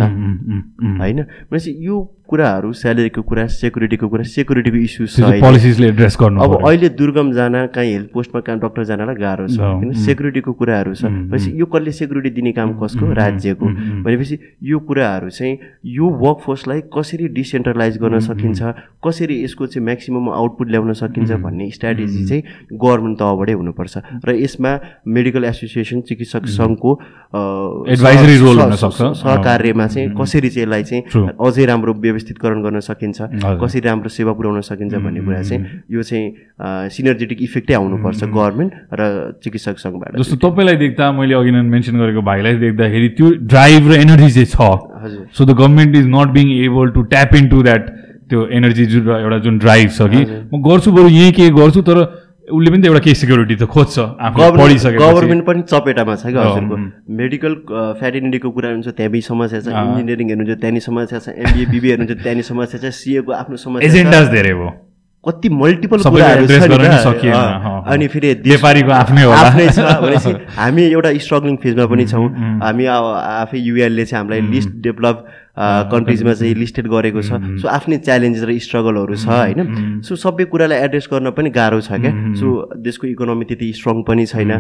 [1.01, 1.23] होइन?
[1.23, 1.97] भनेपछि यो
[2.29, 5.07] कुराहरू स्यालेरीको कुरा सेक्युरिटीको कुरा सेक्युरिटीको इस्यु।
[5.41, 9.61] पोलिसिसले एड्रेस गर्नु अब। अहिले दुर्गम जान कहीँ हेल्थ पोस्टमा कहाँ डक्टर जानलाई गाह्रो छ।
[9.61, 9.93] अँ, किन?
[9.93, 13.07] सेक्युरिटीको कुराहरू छ। भनेपछि यो कसले सेक्युरिटी दिने काम कसको?
[13.15, 13.67] राज्यको।
[14.03, 18.63] भनेपछि यो कुराहरू चाहिँ यो वर्कफोर्सलाई कसरी डिसेन्ट्रलाइज गर्न सकिन्छ?
[19.07, 24.81] कसरी यसको चाहिँ म्याक्सिमम् आउटपुट ल्याउन सकिन्छ भन्ने स्ट्राटेजी चाहिँ गभर्मेन्ट तहबाटै हुनुपर्छ। र यसमा
[25.09, 27.01] मेडिकल एसोसिएसन चिकित्सक सङ्घको
[28.77, 31.03] सक्छ। सह- सहकार्यमा चाहिँ कसरी चाहिँ यसलाई चाहिँ.
[31.47, 33.19] अझै राम्रो व्यवस्थितकरण गर्न सकिन्छ।
[33.59, 36.25] कसरी राम्रो सेवा पुर्याउन सकिन्छ भन्ने कुरा चाहिँ यो चाहिँ
[36.95, 39.03] सिनर्जेटिक इफेक्टै आउनुपर्छ गभर्मेन्ट र
[39.43, 43.93] चिकित्सक सङ्घबाट। जस्तो तपाईँलाई देख्दा मैले अघि नै मेन्सन गरेको भाइलाई देख्दाखेरि त्यो ड्राइभ र
[44.07, 44.59] एनर्जी चाहिँ छ।
[45.05, 47.83] हजुर। So the government is not being able to tap in to that
[48.25, 51.99] त्यो एनर्जी जुन एउटा जुन ड्राइभ छ कि म गर्छु बरु यहीँ केही गर्छु तर
[52.45, 53.97] उसले पनि त एउटा केही सिक्युरिटी त खोज्छ
[55.01, 56.77] गभर्मेन्ट पनि चपेटामा छ क्या हजुरको।
[57.21, 57.53] मेडिकल
[58.01, 61.89] फ्याटिनिटीको कुरा हुन्छ त्यहाँ पनि समस्या छ इन्जिनियरिङ हेर्नुहुन्छ त्यहाँ नि समस्या छ एमबिए बिबी
[61.91, 64.71] हेर्नुहुन्छ त्यहाँ नि समस्या छ सिएको आफ्नो समस्या एजेन्डाज धेरै भयो।
[65.25, 66.53] कति मल्टिपल कुराहरू छ।
[67.93, 72.29] अनि फेरि व्यापारीको आफ्नै। आफ्नै छ भनेपछि हामी एउटा स्ट्रगलिङ फेजमा पनि छौँ।
[72.61, 75.17] हामी आफै युएलले चाहिँ हामीलाई लिस्ट डेभलप
[75.57, 80.03] कन्ट्रिजमा चाहिँ लिस्टेड गरेको छ। सो आफ्नै च्यालेन्जेस र स्ट्रगलहरू छ होइन?
[80.03, 82.13] सो सबै कुरालाई एड्रेस गर्न पनि गाह्रो छ क्या?
[82.35, 84.51] सो देशको इकोनोमी त्यति स्ट्रङ पनि छैन।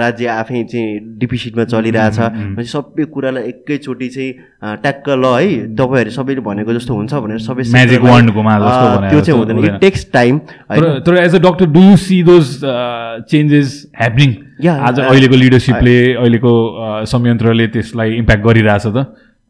[0.00, 4.32] राज्य आफै चाहिँ डिपिसिटमा चलिरहेछ। भनेपछि सबै कुरालाई एकैचोटि चाहिँ
[4.80, 5.76] ट्याक्क ल है?
[5.76, 10.38] तपाईँहरू सबैले भनेको जस्तो हुन्छ भनेर सबै त्यो चाहिँ हुँदैन। इट टेक्स टाइम
[11.04, 12.46] तर as a doctor do you see those
[13.28, 13.68] changes
[14.00, 14.30] happening
[14.64, 16.52] आज अहिलेको लिडरसिपले अहिलेको
[17.12, 19.06] संयन्त्रले त्यसलाई इम्प्याक्ट गरिरहेछ त?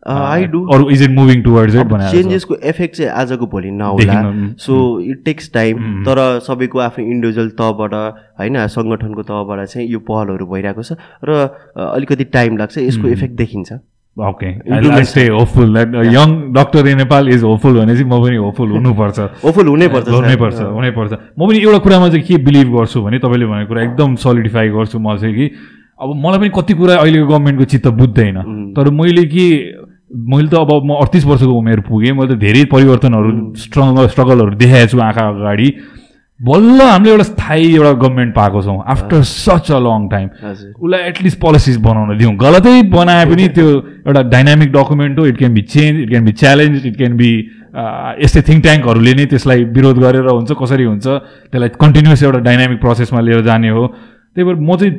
[0.06, 4.20] आई डु अरू is it moving towards it भनेर चेन्जेसको इफेक्ट चाहिँ आजको भोलि नहोला।
[4.60, 7.94] सो इट टेक्स टाइम तर सबैको आफ्नो इन्डिभिजुअल तहबाट
[8.40, 11.48] होइन सङ्गठनको तहबाट चाहिँ यो पहलहरू भइरहेको छ र
[11.88, 13.72] अलिकति टाइम लाग्छ यसको इफेक्ट देखिन्छ।
[14.16, 18.70] Okay stay hopeful that young doctor in Nepal is hopeful भने चाहिँ म पनि होपफुल
[18.70, 23.46] हुनुपर्छ। होपफुल हुनैपर्छ हुनैपर्छ हुनैपर्छ। म पनि एउटा कुरामा चाहिँ के बिलिभ गर्छु भने तपाईँले
[23.46, 25.50] भनेको कुरा एकदम सोलिडिफाई गर्छु म चाहिँ कि
[26.02, 28.38] अब मलाई पनि कति कुरा अहिलेको गभर्मेन्टको चित्त बुझ्दैन।
[28.76, 29.46] तर मैले कि
[30.14, 33.30] मैले त अब म अडतिस वर्षको उमेर पुगेँ मैले त धेरै परिवर्तनहरू
[33.64, 35.68] स्ट्रगल स्ट्रगलहरू देखाएको छु आँखा अगाडि।
[36.40, 40.28] बल्ल हामीले एउटा स्थायी एउटा गभर्मेन्ट पाएको छौँ after such a long time
[40.82, 43.66] उसलाई एटलिस्ट पोलिसिज बनाउन दिउँ। गलतै बनाए पनि त्यो
[44.06, 47.30] एउटा डाइनामिक डकुमेन्ट हो it can be change it can be challenge it can be
[48.24, 53.20] यस्तै थिङ्क ट्याङ्कहरूले नै त्यसलाई विरोध गरेर हुन्छ कसरी हुन्छ त्यसलाई कन्टिन्युस एउटा डाइनामिक प्रोसेसमा
[53.20, 53.86] लिएर जाने हो।
[54.34, 54.94] त्यही भएर म चाहिँ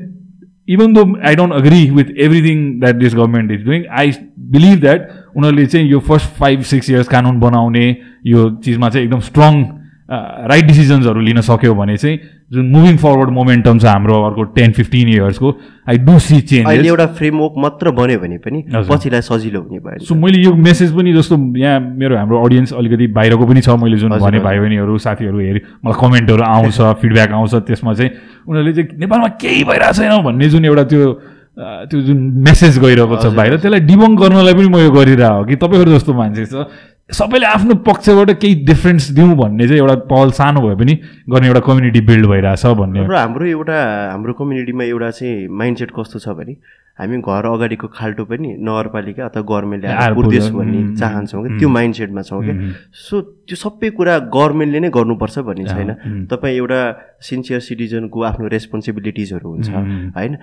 [0.68, 4.12] even though I don't agree with everything that this government is doing I
[4.50, 7.86] believe that उनीहरूले चाहिँ यो फर्स्ट फाइभ सिक्स इयर्स कानुन बनाउने
[8.26, 9.62] यो चिजमा चाहिँ एकदम स्ट्रङ
[10.09, 12.17] राइट डिसिजन्सहरू लिन सक्यो भने चाहिँ
[12.53, 15.51] जुन मुभिङ फरवर्ड मोमेन्टम छ हाम्रो अर्को टेन फिफ्टिन इयर्सको
[15.89, 20.05] आई डु सी चेन्ज अहिले एउटा फ्रेमवर्क मात्र बन्यो भने पनि पछिलाई सजिलो हुने भयो
[20.05, 23.97] सो मैले यो मेसेज पनि जस्तो यहाँ मेरो हाम्रो अडियन्स अलिकति बाहिरको पनि छ मैले
[23.97, 28.11] जुन भने भाइ बहिनीहरू साथीहरू हेरेँ मलाई कमेन्टहरू आउँछ फिडब्याक आउँछ त्यसमा चाहिँ
[28.47, 31.13] उनीहरूले चाहिँ नेपालमा केही भइरहेको छैन भन्ने जुन एउटा त्यो
[31.57, 35.55] त्यो जुन मेसेज गइरहेको छ बाहिर त्यसलाई डिबङ गर्नलाई पनि म यो गरिरहेको कि?
[35.55, 36.67] तपाईँहरू जस्तो मान्छे छ।
[37.09, 40.93] सबैले आफ्नो पक्षबाट केही डिफ्रेन्स दिउँ भन्ने चाहिँ एउटा पहल सानो भए पनि
[41.29, 43.77] गर्ने एउटा कम्युनिटी बिल्ड भइरहेछ भन्ने। हाम्रो एउटा
[44.11, 46.57] हाम्रो कम्युनिटीमा एउटा चाहिँ माइन्डसेट कस्तो छ भने
[46.99, 52.21] हामी घर अगाडिको खाल्टो पनि नगरपालिका अथवा गभर्मेन्टले बुर्देश भन्ने चाहन्छौँ कि त्यो माइन्ड सेटमा
[52.21, 52.53] छौँ कि।
[52.95, 53.21] सो
[53.51, 55.91] त्यो सबै कुरा गभर्मेन्टले नै गर्नुपर्छ भन्ने छैन।
[56.31, 56.79] तपाईँ एउटा
[57.19, 59.69] सिन्सियर सिटिजनको आफ्नो रेस्पोन्सिबिलिटिजहरू हुन्छ
[60.15, 60.33] होइन?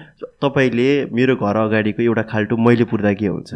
[0.45, 3.51] तपाईँले मेरो घर अगाडिको एउटा खाल्टो मैले पुर्दा के हुन्छ?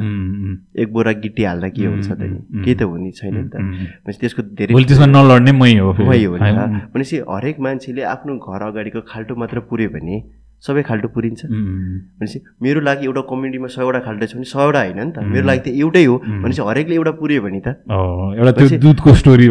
[0.81, 2.65] एक बोरा गिटी हाल्दा के हुन्छ त नि?
[2.65, 3.61] केही त हुने छैन नि त?
[3.61, 9.01] भनेपछि त्यसको धेरै त्यसमा नलड्ने मै हो मै हो भनेपछि हरेक मान्छेले आफ्नो घर अगाडिको
[9.05, 10.17] खाल्टो मात्र पुऱ्यो भने
[10.63, 15.13] सबै खाल्टो पुरिन्छ। भनेपछि मेरो लागि एउटा कम्युनिटीमा सयवटा खाल्टो छ भने सयवटा होइन नि
[15.13, 17.69] त। मेरो लागि त एउटै हो। भनेपछि हरेकले एउटा पुऱ्यो भने त।
[18.87, 19.47] दुधको स्टोरी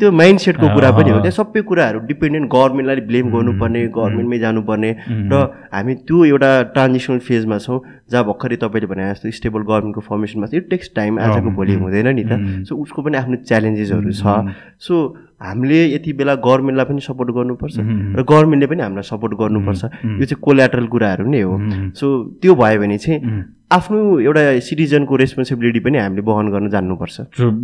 [0.00, 4.90] त्यो माइन्ड सेटको कुरा पनि हो क्या। सबै कुराहरू डिपेन्डेन्ट गभर्मेन्टलाई ब्लेम गर्नुपर्ने गभर्मेन्टमै जानुपर्ने।
[5.30, 5.34] र
[5.74, 7.78] हामी त्यो एउटा ट्रान्जिसनल फेजमा छौँ।
[8.10, 12.24] जहाँ भर्खरै तपाईँले भने जस्तो स्टेबल गभर्मेन्टको फर्मेसनमा इट टेक्स टाइम आजको भोलि हुँदैन नि
[12.24, 12.32] त।
[12.66, 14.24] सो उसको पनि आफ्नो च्यालेन्जेसहरू छ।
[14.80, 14.94] सो
[15.40, 17.76] हामीले यति बेला गभर्मेन्टलाई पनि सपोर्ट गर्नुपर्छ
[18.16, 19.82] र गभर्मेन्टले पनि हामीलाई सपोर्ट गर्नुपर्छ।
[20.20, 21.54] यो चाहिँ कोल्याट्रल कुराहरू नै हो।
[21.96, 22.06] सो
[22.42, 23.18] त्यो भयो भने चाहिँ
[23.72, 27.16] आफ्नो एउटा सिटिजनको रेस्पोन्सिबिलिटी पनि हामीले वहन गर्न जान्नुपर्छ।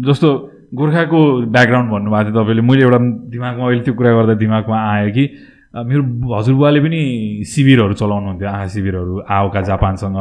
[0.09, 0.29] जस्तो
[0.73, 1.21] गोर्खाको
[1.53, 2.99] ब्याकग्राउन्ड भन्नुभएको थियो तपाईँले मैले एउटा
[3.35, 5.25] दिमागमा अहिले त्यो कुरा गर्दा दिमागमा आयो कि
[5.77, 6.03] मेरो
[6.33, 7.01] हजुरबुवाले पनि
[7.45, 10.17] शिविरहरू चलाउनुहुन्थ्यो आँखा शिविरहरू आओका जापानसँग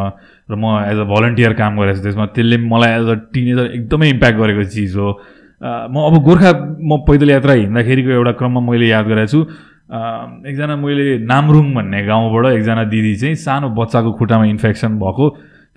[0.52, 4.10] र म एज अ भलन्टियर काम गरेको छु त्यसमा त्यसले मलाई एज अ टिनेजर एकदमै
[4.10, 5.08] इम्प्याक्ट गरेको चिज हो।
[5.66, 9.40] म अब गोर्खा म पैदल यात्रा हिँड्दाखेरिको एउटा क्रममा मैले याद गरेको छु।
[10.46, 15.26] एकजना मैले नामरुङ भन्ने गाउँबाट एकजना दिदी चाहिँ सानो बच्चाको खुट्टामा इन्फेक्सन भएको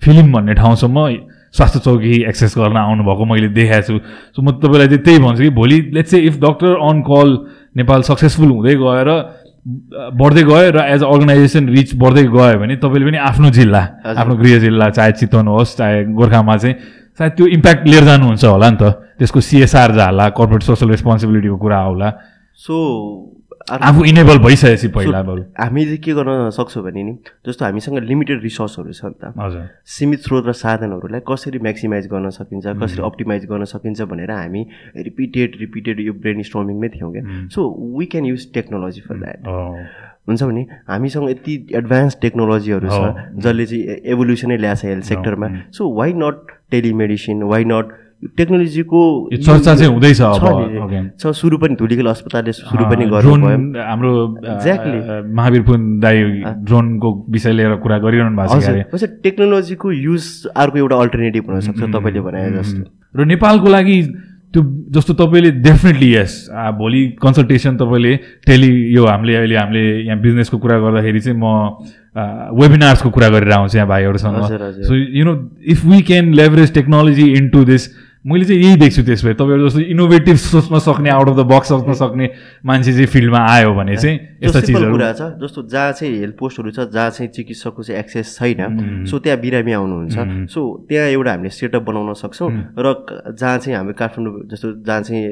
[0.01, 0.97] फिल्म भन्ने ठाउँसम्म
[1.57, 3.99] स्वास्थ्य चौकी एक्सेस गर्न आउनुभएको मैले देखाएको छु।
[4.35, 7.29] सो म तपाईँलाई चाहिँ त्यही भन्छु कि भोलि let's if doctor on call
[7.77, 9.09] Nepal successful हुँदै गएर
[10.15, 13.81] बढ्दै गयो र एज अ अर्गनाइजेसन रिच बढ्दै गयो भने तपाईँले पनि आफ्नो जिल्ला
[14.13, 16.75] आफ्नो गृह जिल्ला चाहे चितवन होस् चाहे गोर्खामा चाहिँ
[17.19, 18.83] सायद त्यो इम्प्याक्ट लिएर जानुहुन्छ होला नि त
[19.19, 22.11] त्यसको सिएसआर जाला कर्पोरेट सोसल रेस्पोन्सिबिलिटीको कुरा होला
[22.59, 22.75] सो
[23.69, 25.19] आफू इनेबल भइसकेपछि पहिला
[25.59, 27.13] हामीले के गर्न सक्छौँ भने नि
[27.47, 32.29] जस्तो हामीसँग लिमिटेड रिसोर्सहरू छ नि त। हजुर। सीमित स्रोत र साधनहरूलाई कसरी म्याक्सिमाइज गर्न
[32.33, 34.65] सकिन्छ कसरी अप्टिमाइज गर्न सकिन्छ भनेर हामी
[34.97, 37.23] रिपिटेड रिपिटेड यो ब्रेन स्ट्रमिङमै थियौँ क्या।
[37.55, 37.59] So
[37.97, 39.47] we can use technology for that
[40.27, 45.47] हुन्छ भने हामीसँग यति एडभान्स टेक्नोलोजीहरू छ जसले चाहिँ एभोल्युसनै ल्याएको छ हेल्थ सेक्टरमा
[45.77, 47.97] so why not telemedicine why not
[48.37, 49.01] टेक्नोलोजीको
[49.33, 50.17] चर्चा चाहिँ हुँदैछ
[51.21, 53.35] छ सुरु पनि धुलीखेल अस्पतालले सुरु पनि गर्नु
[53.79, 56.23] हाम्रो एक्ज्याक्टली महावीर पुन दाई
[56.67, 62.41] ड्रोनको विषय लिएर कुरा गरिरहनु भएको छ टेक्नोलोजीको युज अर्को एउटा अल्टरनेटिभ हुनसक्छ तपाईँले भने
[62.57, 62.83] जस्तो।
[63.15, 64.01] र नेपालको लागि
[64.51, 64.61] त्यो
[64.91, 66.35] जस्तो तपाईँले डेफिनेटली यस
[66.75, 68.15] भोलि कन्सल्टेसन तपाईँले
[68.47, 71.47] टेली यो हामीले अहिले हामीले यहाँ बिजनेसको कुरा गर्दाखेरि चाहिँ म
[72.59, 74.37] वेबिनार्सको कुरा गरेर आउँछु यहाँ भाइहरूसँग।
[74.83, 75.33] So you know
[75.71, 77.87] if we can leverage technology in to this
[78.25, 81.67] मैले चाहिँ यही देख्छु त्यस भए तपाईँहरू जस्तो इनोभेटिभ सोच्न सक्ने आउट अफ द बक्स
[81.69, 82.29] सोच्न सक्ने
[82.67, 86.71] मान्छे चाहिँ फिल्डमा आयो भने चाहिँ यस्ता चिजहरू कुरा छ जस्तो जहाँ चाहिँ हेल्थ पोस्टहरू
[86.71, 91.49] छ जहाँ चाहिँ चिकित्सकको चाहिँ एक्सेस छैन सो त्यहाँ बिरामी आउनुहुन्छ। सो त्यहाँ एउटा हामीले
[91.49, 92.93] सेटअप बनाउन सक्छौँ र
[93.39, 95.23] जहाँ चाहिँ हामी काठमाडौँ जस्तो जहाँ चाहिँ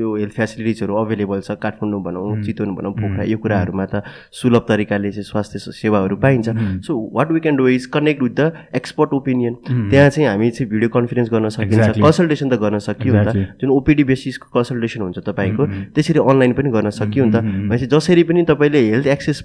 [0.00, 5.10] यो हेल्थ फेसिलिटिजहरू अभाइलेबल छ काठमाडौँ भनौँ चितवन भनौँ पोखरा यो कुराहरूमा त सुलभ तरिकाले
[5.12, 6.48] चाहिँ स्वास्थ्य सेवाहरू पाइन्छ।
[6.88, 9.54] So what we can do is connect with the expert opinion
[9.92, 13.58] त्यहाँ चाहिँ हामी चाहिँ भिडियो कन्फरेन्स गर्न सकिन्छ। कन्सल्ट कन्सल्टेसन त गर्न सकियो नि त
[13.60, 15.62] जुन ओपिडी बेसिसको कन्सल्टेसन हुन्छ तपाईँको
[15.94, 19.38] त्यसरी अनलाइन पनि गर्न सकियो नि त। भनेपछि जसरी पनि तपाईँले हेल्थ एक्सेस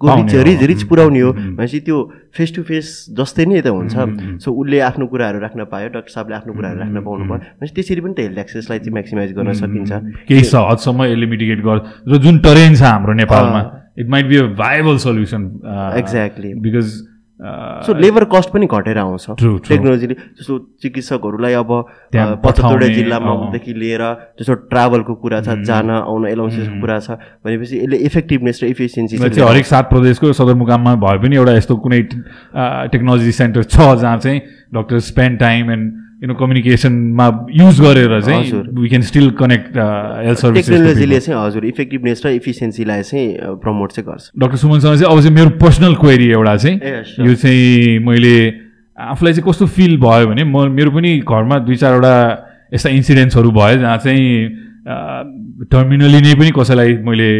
[0.00, 1.96] को रिच। रिच रिच पुऱ्याउने हो उम्। भनेपछि त्यो
[2.34, 3.94] फेस टु फेस जस्तै नै त हुन्छ।
[4.42, 8.00] सो उसले आफ्नो कुराहरू राख्न पायो डाक्टर साहबले आफ्नो कुराहरू राख्न पाउनु भयो भनेपछि त्यसरी
[8.02, 9.92] पनि त हेल्थ एक्सेसलाई चाहिँ म्याक्सिमाइज गर्न सकिन्छ।
[10.28, 11.78] केही हदसम्म यसले मिटिगेट गर
[12.10, 13.62] र जुन टरेन छ हाम्रो नेपालमा
[13.94, 15.42] it might be a viable solution
[16.02, 16.50] Exactly.
[16.64, 16.88] Because
[17.44, 19.26] so labour cost पनि घटेर आउँछ.
[19.68, 24.02] टेक्नोलोजीले जस्तो चिकित्सकहरूलाई अब पचहत्तरवटा पठाउने, जिल्लामादेखि लिएर
[24.40, 27.10] जस्तो ट्राभलको कुरा छ जान आउन एलाउन्सेसको कुरा छ
[27.44, 32.00] भनेपछि यसले इफेक्टिभनेस र इफिसियन्सी चाहिँ हरेक सात प्रदेशको सदरमुकाममा भए पनि एउटा यस्तो कुनै
[32.92, 34.40] टेक्नोलोजी सेन्टर छ जहाँ चाहिँ
[34.74, 35.92] doctor spend time and
[36.26, 42.22] no कम्युनिकेसनमा use गरेर चाहिँ। We can still connect health services टेक्नोलोजीले चाहिँ हजुर इफेक्टिभनेस
[42.26, 46.56] र इफिसियन्सीलाई चाहिँ प्रमोट चाहिँ गर्छ डक्टर सुमनसँग चाहिँ अब चाहिँ मेरो पर्सनल क्वेरी एउटा
[46.56, 46.76] चाहिँ.
[47.28, 48.34] यो चाहिँ मैले
[48.98, 52.14] आफूलाई चाहिँ कस्तो फिल भयो भने म मेरो पनि घरमा दुई चारवटा
[52.74, 54.32] यस्ता इन्सिडेन्ट्सहरू भयो जहाँ चाहिँ
[55.70, 57.30] टर्मिनली नै पनि कसैलाई मैले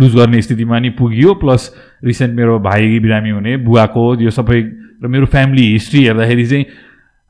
[0.00, 1.70] लुज गर्ने स्थितिमा नि पुगियो प्लस
[2.04, 4.60] रिसेन्ट मेरो भाइ बिरामी हुने बुवाको यो सबै
[5.02, 6.64] र मेरो फ्यामिली हिस्ट्री हेर्दाखेरि चाहिँ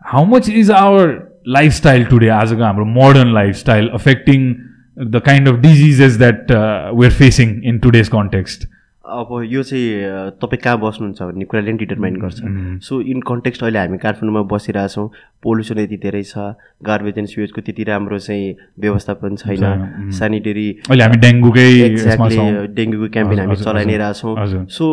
[0.05, 2.31] how much is our lifestyle today?
[2.31, 8.09] As a modern lifestyle affecting the kind of diseases that uh, we're facing in today's
[8.09, 8.67] context.
[9.03, 12.41] अब यो चाहिँ तपाईँ कहाँ बस्नुहुन्छ भन्ने कुराले पनि डिटरमाइन गर्छ।
[12.87, 15.07] सो इन कन्टेक्स्ट अहिले हामी काठमाडौँमा बसिरहेछौँ
[15.43, 16.39] पोल्युसन यति धेरै छ
[16.87, 22.39] गार्बेज एन्ड स्वेजको त्यति राम्रो चाहिँ व्यवस्थापन छैन छैन, सेनिटरी अहिले हामी डेङ्गुकै एक्ज्याक्टली
[22.75, 24.87] डेङ्गुको क्याम्पेन हामी चलाइ नै रहेछौँ। सो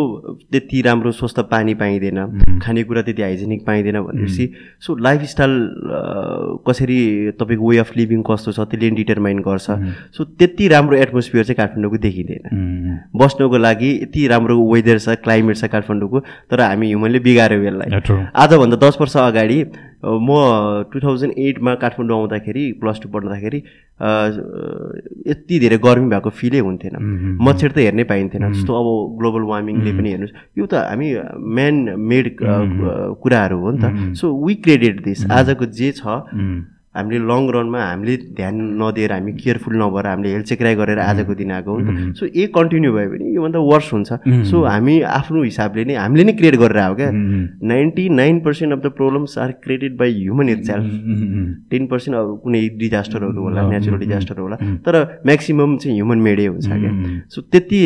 [0.52, 4.46] त्यति राम्रो स्वस्थ पानी पाइँदैन खानेकुरा त्यति हाइजेनिक पाइँदैन भनेपछि
[4.82, 5.54] सो लाइफस्टाइल
[6.68, 7.00] कसरी
[7.40, 9.70] तपाईँको वे अफ लिभिङ कस्तो छ त्यसले डिटरमाइन गर्छ।
[10.18, 12.44] सो त्यति राम्रो एटमोस्फियर चाहिँ काठमाडौँको देखिँदैन।
[13.16, 16.20] बस्नको लागि यति राम्रो वेदर छ क्लाइमेट छ काठमाडौँको
[16.52, 17.90] तर हामी ह्युमनले बिगाऱ्यो यसलाई.
[18.36, 19.60] आजभन्दा दस वर्ष अगाडि
[20.00, 23.60] म टु थाउजन्ड एटमा काठमाडौँ आउँदाखेरि प्लस टू पढ्दाखेरि
[25.28, 26.96] यति धेरै गर्मी भएको फिलै हुन्थेन।
[27.42, 28.88] मच्छर त हेर्नै पाइन्थेन। जस्तो अब
[29.20, 34.56] ग्लोबल वार्मिङले पनि हेर्नुहोस्। यो त हामी म्यान मेड कुराहरू हो नि त। सो वी
[34.64, 36.04] क्रेडिट दिस आजको जे छ
[36.96, 41.52] हामीले लङ रनमा हामीले ध्यान नदिएर हामी केयरफुल नभएर हामीले हेल्थ चेकराई गरेर आजको दिन
[41.52, 44.10] आएको हो। नि त सो यही कन्टिन्यू भयो भने योभन्दा वर्स हुन्छ।
[44.50, 48.80] सो हामी आफ्नो हिसाबले नै हामीले नै क्रिएट गरेर आयो क्या। Ninety nine percent of
[48.84, 50.86] the problems are created by human itself
[51.72, 56.68] ten percent अब कुनै डिजास्टरहरू होला नेचुरल डिजास्टर होला। तर म्याक्सिमम् चाहिँ ह्युमन मेडै हुन्छ
[56.68, 56.92] क्या।
[57.30, 57.82] सो त्यति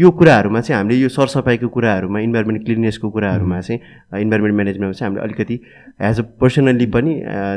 [0.00, 3.80] यो कुराहरूमा चाहिँ हामीले यो सरसफाइको कुराहरूमा इन्भाइरोमेन्ट क्लिननेसको कुराहरूमा चाहिँ
[4.24, 5.60] इन्भाइरोमेन्ट म्यानेजमेन्टमा चाहिँ हामीले अलिकति
[6.08, 7.12] एज अ पर्सनल्ली पनि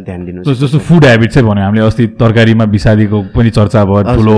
[0.05, 0.43] ध्यान दिनु
[0.89, 4.37] फुड हेबिट चाहिँ भन्यो हामीले अस्ति तरकारीमा बिसादीको पनि चर्चा भयो ठुलो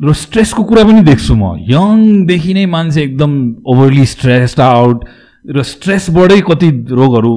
[0.00, 3.32] र स्ट्रेसको कुरा पनि देख्छु म। यङदेखि नै मान्छे एकदम
[3.66, 5.04] ओभरली स्ट्रेस्ड आउट
[5.44, 7.34] र स्ट्रेसबाटै कति रोगहरू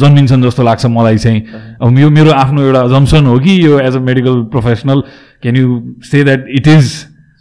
[0.00, 1.40] जन्मिन्छन् जस्तो लाग्छ मलाई चाहिँ।
[1.82, 5.02] अब यो मेरो आफ्नो एउटा जम्सन हो कि यो as a medical professional
[5.42, 5.80] can you
[6.10, 6.86] say that it is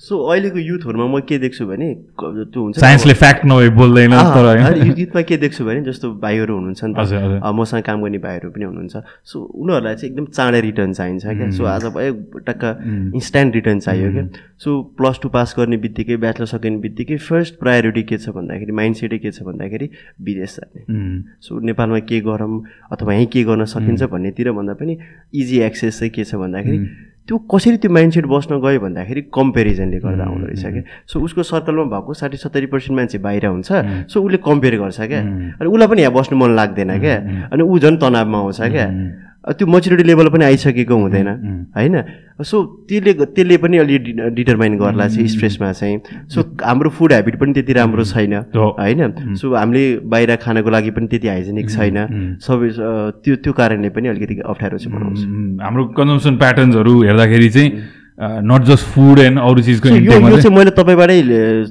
[0.10, 1.88] so अहिलेको युथहरूमा म के देख्छु भने
[2.18, 4.48] त्यो हुन्छ साइन्सले फ्याक्ट नभए बोल्दैन तर
[4.98, 8.96] युथमा के देख्छु भने जस्तो भाइहरू हुनुहुन्छ नि। त। मसँग काम गर्ने भाइहरू पनि हुनुहुन्छ।
[9.30, 12.64] सो उनीहरूलाई चाहिँ एकदम चाँडै रिटर्न चाहिन्छ क्या। सो आज भयो टक्क
[13.16, 14.26] इन्स्ट्यान्ट रिटर्न चाहियो क्या।
[14.58, 18.96] सो प्लस टू पास गर्ने बित्तिकै ब्याचलर सकिने बित्तिकै फर्स्ट प्रायोरिटी के छ भन्दाखेरि माइन्ड
[18.98, 19.90] सेटै के छ भन्दाखेरि
[20.26, 20.80] विदेश जाने।
[21.46, 24.98] सो नेपालमा के गरौँ अथवा यहीँ के गर्न सकिन्छ भन्नेतिर भन्दा पनि
[25.38, 26.78] इजी एक्सेस चाहिँ के छ भन्दाखेरि
[27.30, 30.82] त्यो कसरी त्यो माइन्डसेट बस्न गयो भन्दाखेरि कम्पेरिजनले गर्दा आउँदो रहेछ क्या?
[31.06, 33.70] सो उसको सर्कलमा भएको साठी सत्तरी पर्सेन्ट मान्छे बाहिर हुन्छ।
[34.10, 35.22] सो उसले कम्पेयर गर्छ क्या?
[35.62, 37.16] अनि उसलाई पनि यहाँ बस्नु मन लाग्दैन क्या?
[37.54, 38.88] अनि ऊ झन् तनावमा आउँछ क्या?
[39.40, 41.28] त्यो मच्युरिटी लेभल पनि आइसकेको हुँदैन
[41.76, 41.96] होइन?
[42.44, 43.98] सो त्यसले त्यसले पनि अलि
[44.36, 49.36] डिटरमाइन गर्ला चाहिँ स्ट्रेसमा चाहिँ। सो हाम्रो फुड हेबिट पनि त्यति राम्रो छैन। होइन?
[49.40, 51.98] सो हामीले बाहिर खानको लागि पनि त्यति हाइजेनिक छैन।
[52.44, 52.70] सबै
[53.24, 55.20] त्यो त्यो कारणले पनि अलिकति अप्ठ्यारो चाहिँ बनाउँछ।
[55.64, 57.70] हाम्रो कन्जम्सन प्याटर्न्सहरू हेर्दाखेरि चाहिँ
[58.20, 61.20] नट जस्ट फुड एन्ड अरू चिजको यो चाहिँ मैले तपाईँबाटै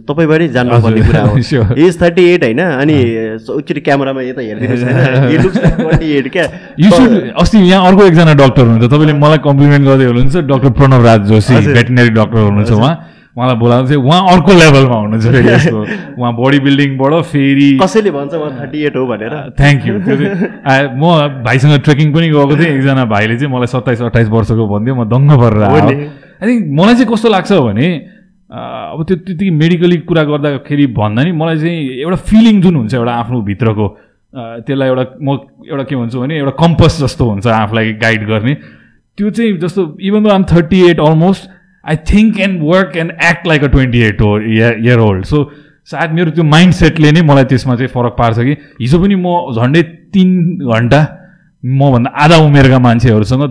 [0.08, 1.34] तपाईँबाटै जान्नुपर्ने कुरा हो.
[1.76, 2.60] एज थर्टी एट होइन?
[2.60, 6.44] अनि एकचोटि क्यामेरामा यता हेरिदिनुहोस् ट्वेन्टी एट क्या?
[6.80, 11.04] यु सुड अस्ति यहाँ अर्को एकजना डक्टर हुनुहुन्छ। तपाईँले मलाई कम्प्लिमेन्ट गर्दै हुनुहुन्छ doctor Pranav
[11.04, 11.54] Raj Joshi.
[11.68, 12.94] Veterinary doctor हुनुहुन्छ उहाँ।
[13.36, 15.80] उहाँलाई बोलाएको चाहिँ उहाँ अर्को लेभलमा हुनुहुन्छ फेरि यसको।
[16.16, 19.34] उहाँ बडी बिल्डिङबाट फेरि कसैले भन्छ म थर्टी एट हो भनेर?
[19.60, 24.00] थ्याङ्क यू त्यो चाहिँ म भाइसँग ट्रेकिङ पनि गएको थिएँ। एकजना भाइले चाहिँ मलाई सत्ताइस
[24.08, 26.08] अट्ठाइस वर्षको भनिदियो। म दङ्ग परेर नि।
[26.40, 27.88] आई थिङ्क मलाई चाहिँ कस्तो लाग्छ भने
[28.50, 33.12] अब त्यो त्यतिकै मेडिकली कुरा गर्दाखेरि भन्दा नि मलाई चाहिँ एउटा फिलिङ जुन हुन्छ एउटा
[33.22, 33.86] आफ्नो भित्रको
[34.32, 35.36] त्यसलाई एउटा म
[35.68, 38.54] एउटा के भन्छु भने एउटा कम्पस जस्तो हुन्छ आफूलाई गाइड गर्ने।
[39.18, 41.50] त्यो चाहिँ जस्तो even though I'm thirty eight almost
[41.84, 45.44] I think and work and act like a twenty eight हो इयर ओल्ड सो
[45.90, 49.36] सायद मेरो त्यो माइन्ड सेटले नै मलाई त्यसमा चाहिँ फरक पार्छ कि हिजो पनि म
[49.56, 49.82] झन्डै
[50.14, 50.34] तिन
[50.74, 51.00] घन्टा
[51.64, 53.42] मभन्दा आधा उमेरका मान्छेहरूसँग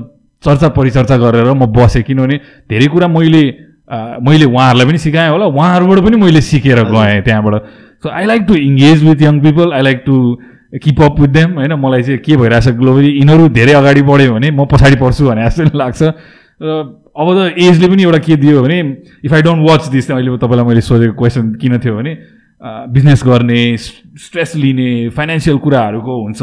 [0.43, 2.35] चर्चा परिचर्चा गरेर म बसेँ किनभने
[2.69, 3.43] धेरै कुरा मैले
[3.87, 7.53] मैले उहाँहरूलाई पनि सिकाएँ होला। उहाँहरूबाट पनि मैले सिकेर गएँ त्यहाँबाट।
[8.03, 10.15] So I like to engage with young people I like to
[10.83, 11.73] keep up with them होइन?
[11.73, 15.77] मलाई चाहिँ के भइरहेछ ग्लोबली यिनीहरू धेरै अगाडि बढ्यो भने म पछाडि पर्छु भने जस्तो
[15.77, 16.01] लाग्छ।
[16.61, 16.69] र
[17.17, 18.77] अब त एजले पनि एउटा के दियो भने
[19.25, 22.13] if I don't watch this अहिले तपाईँलाई मैले सोधेको क्वेसन किन थियो भने
[22.91, 26.41] बिजनेस गर्ने स्ट्रेस लिने फाइनेन्सियल कुराहरूको हुन्छ।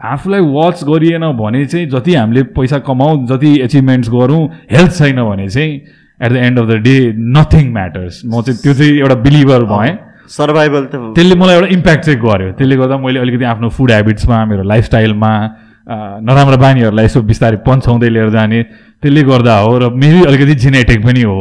[0.00, 4.42] आफूलाई वाच गरिएन भने चाहिँ जति हामीले पैसा कमाउँ जति एचिभमेन्ट्स गरौँ
[4.72, 5.72] हेल्थ छैन भने चाहिँ
[6.20, 6.96] at the end of the day
[7.36, 9.92] nothing matters म चाहिँ त्यो चाहिँ एउटा बिलिभर भएँ।
[10.30, 14.44] सर्भाइभल त त्यसले मलाई एउटा इम्प्याक्ट चाहिँ गर्यो। त्यसले गर्दा मैले अलिकति आफ्नो फुड हेबिट्समा
[14.46, 15.32] मेरो लाइफस्टाइलमा
[16.22, 18.62] नराम्रो बानीहरूलाई यसो बिस्तारै पन्छाउँदै लिएर जाने।
[19.02, 21.34] त्यसले गर्दा हो र मेरै अलिकति जेनेटिक पनि हो।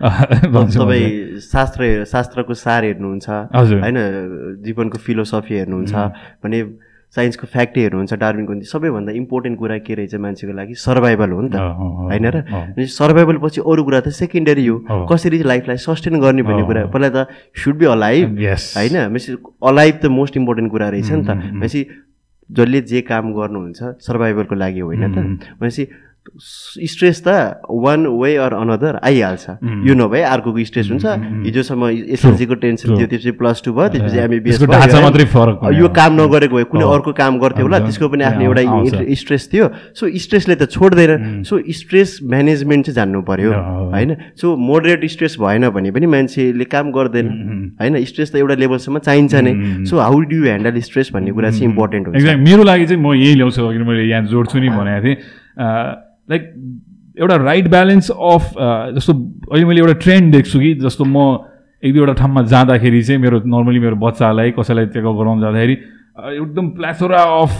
[0.00, 3.98] तपाईँ शास्त्र शास्त्रको सार हेर्नुहुन्छ। हजुर। होइन
[4.64, 5.92] जीवनको फिलोसफी हेर्नुहुन्छ।
[6.44, 6.58] भने
[7.16, 11.56] साइन्सको फ्याक्टै हेर्नुहुन्छ डार्विनको सबैभन्दा इम्पोर्टेन्ट कुरा के रहेछ मान्छेको लागि सर्भाइभल हो नि त।
[11.56, 12.36] होइन र?
[12.76, 16.84] सर्भाइभल पछि अरू कुरा त सेकेन्डरी हो। कसरी लाइफलाई सस्टेन गर्ने भन्ने कुरा?
[16.92, 18.96] पहिला त सुड बी अलाइभ होइन?
[19.08, 21.80] भनेपछि अलाइभ त मोस्ट इम्पोर्टेन्ट कुरा रहेछ नि त। भनेपछि
[22.50, 25.16] जसले जे काम गर्नुहुन्छ सर्भाइभलको लागि होइन त?
[25.60, 25.84] भनेपछि
[26.38, 29.44] स्ट्रेस त वान वे अर अनदर आइहाल्छ।
[29.86, 31.06] यो नभए अर्को स्ट्रेस हुन्छ।
[31.46, 31.82] हिजोसम्म
[32.14, 34.62] एसएलसीको टेन्सन थियो त्यसपछि प्लस टू भयो त्यसपछि एमबिबिएस
[35.78, 38.62] यो काम नगरेको भए कुनै अर्को काम गर्थ्यो होला त्यसको पनि आफ्नो एउटा
[39.14, 43.52] स्ट्रेस थियो। सो स्ट्रेसले त छोड्दैन। सो स्ट्रेस म्यानेजमेन्ट चाहिँ जान्नु पर्यो
[43.94, 44.10] होइन?
[44.36, 47.26] सो मोडरेट स्ट्रेस भएन भने पनि मान्छेले काम गर्दैन
[47.80, 48.04] होइन?
[48.04, 51.64] स्ट्रेस त एउटा लेभलसम्म चाहिन्छ नै। So how do you handle stress भन्ने कुरा चाहिँ
[51.70, 55.16] इम्पोर्टेन्ट हुन्छ। मेरो लागि चाहिँ म यही ल्याउँछु अघि मैले यहाँ जोड्छु नि भनेको थिएँ।
[56.28, 56.42] लाइक
[57.20, 58.52] एउटा राइट ब्यालेन्स अफ
[58.96, 59.12] जस्तो
[59.52, 61.16] अहिले मैले एउटा ट्रेन्ड देख्छु कि जस्तो म
[61.82, 65.72] एक दुईवटा ठाउँमा जाँदाखेरि चाहिँ मेरो नर्मली मेरो बच्चालाई कसैलाई चेकअप गराउनु जाँदाखेरि
[66.34, 67.52] एकदम प्लाथोरा अफ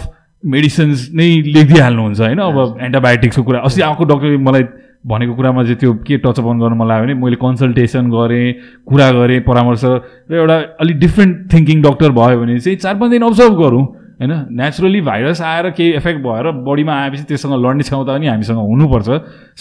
[0.43, 2.39] मेडिसिन्स नै लेखिदिइहाल्नुहुन्छ होइन?
[2.39, 4.63] अब एन्टिबायोटिक्सको कुरा। अस्ति आएको डक्टरले मलाई
[5.07, 8.53] भनेको कुरामा चाहिँ त्यो के टचअप अन गर्नु मन लाग्यो भने मैले कन्सल्टेसन गरेँ
[8.87, 13.23] कुरा गरेँ परामर्श र एउटा अलिक डिफ्रेन्ट थिङ्किङ डक्टर भयो भने चाहिँ चार पाँच दिन
[13.23, 13.83] अब्जर्भ गरौँ।
[14.19, 14.31] होइन?
[14.51, 19.09] नेचुरली भाइरस आएर केही इफेक्ट भएर बडीमा आएपछि त्योसँग लड्ने क्षमता पनि हामीसँग हुनुपर्छ।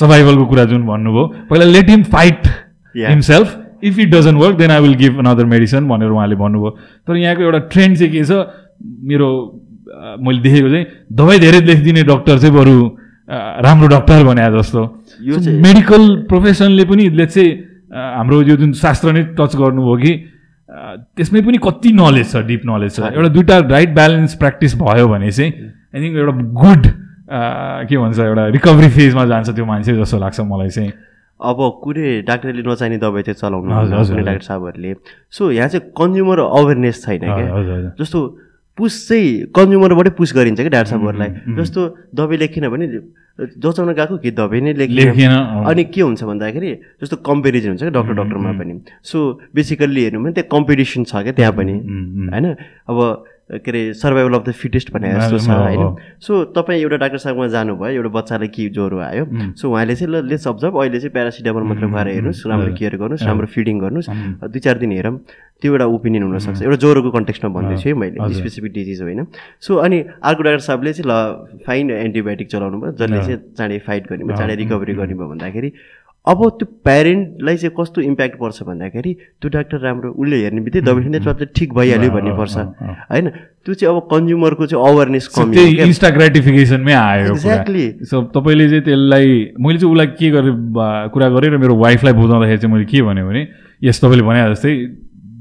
[0.01, 2.47] सर्भाइभलको कुरा जुन भन्नुभयो। पहिला let him fight
[2.95, 3.49] himself
[3.85, 6.71] if it doesn't work then I will give another medicine भनेर उहाँले भन्नुभयो।
[7.07, 8.33] तर यहाँको एउटा ट्रेन्ड चाहिँ के छ?
[8.83, 9.29] मेरो
[10.23, 12.75] मैले देखेको चाहिँ दबाई धेरै लेखिदिने डक्टर चाहिँ बरु
[13.65, 14.83] राम्रो डक्टर भने जस्तो।
[15.23, 17.51] यो मेडिकल प्रोफेसनले पनि लेट चाहिँ
[17.89, 20.13] हाम्रो यो जुन शास्त्र नै टच गर्नुभयो कि
[21.17, 25.31] त्यसमै पनि कति नलेज छ डिप नलेज छ। एउटा दुइटा राइट ब्यालेन्स प्र्याक्टिस भयो भने
[25.33, 25.53] चाहिँ
[25.95, 26.87] आई थिङ्क एउटा गुड
[27.89, 30.93] के भन्छ एउटा रिकभरी फेजमा जान्छ त्यो मान्छे जस्तो लाग्छ मलाई चाहिँ।
[31.41, 34.95] अब कुनै डाक्टरले नचाहिने दबाई चाहिँ चलाउनु डाक्टर साहबहरूले।
[35.31, 37.95] सो यहाँ चाहिँ कन्ज्युमर अवेरनेस छैन क्या?
[38.01, 38.19] जस्तो
[38.79, 41.81] पुस चाहिँ कन्ज्युमरबाटै पुस गरिन्छ कि डाक्टर साहबहरूलाई। जस्तो
[42.15, 42.87] दबाई लेखेन भने
[43.59, 45.35] जचाउन गएको कि दबाई नै लेखेन।
[45.67, 46.71] अनि के हुन्छ भन्दाखेरि
[47.03, 48.73] जस्तो कम्पेरिजन हुन्छ क्या डक्टर डक्टरमा पनि।
[49.03, 49.19] सो
[49.51, 51.75] बेसिकल्ली हेर्नु भने त्यहाँ कम्पिटिसन छ क्या त्यहाँ पनि।
[52.31, 52.47] होइन?
[52.91, 52.99] अब
[53.49, 55.97] के अरे सर्भाइभल अफ द फिटेस्ट भने जस्तो छ होइन?
[56.21, 59.25] सो तपाईँ एउटा डाक्टर साहबमा जानुभयो एउटा बच्चालाई के ज्वरो आयो।
[59.57, 63.25] सो उहाँले चाहिँ ल लेट्स अब्जर्भ अहिले चाहिँ प्यारासिटामोल मात्र खुवाएर हेर्नुहोस् राम्रो केयर गर्नुहोस्
[63.25, 64.09] राम्रो फिडिङ गर्नुहोस्।
[64.53, 65.17] दुई चार दिन हेरौँ
[65.59, 69.27] त्यो एउटा ओपिनियन हुनसक्छ। एउटा ज्वरोको कन्टेक्स्टमा भन्दैछु है मैले स्पेसिफिक डिजिज होइन।
[69.65, 71.13] सो अनि अर्को डाक्टर साहबले चाहिँ ल
[71.67, 75.73] फाइन एन्टिबायोटिक चलाउनु भयो। जसले चाहिँ चाँडै फाइट गर्ने भयो चाँडै रिकभरी गर्ने भयो भन्दाखेरि
[76.29, 81.03] अब त्यो प्यारेन्टलाई चाहिँ कस्तो इम्प्याक्ट पर्छ भन्दाखेरि त्यो डाक्टर राम्रो उसले हेर्ने बित्तिकै दबाई
[81.05, 82.57] खाने चाहिँ ठिक भइहाल्यो भन्ने पर्छ।
[83.13, 83.27] होइन?
[83.65, 89.27] त्यो चाहिँ अब कन्ज्युमरको चाहिँ अवेरनेस कमी इन्स्टा ग्रेटिफिकेसनमै आयो एक्ज्याक्टली सो तपाईँले चाहिँ त्यसलाई
[89.57, 90.55] मैले चाहिँ उसलाई के गरेँ
[91.17, 93.43] कुरा गरेँ र मेरो वाइफलाई बुझाउँदाखेरि चाहिँ मैले के भनेँ भने
[93.89, 94.73] यस तपाईँले भने जस्तै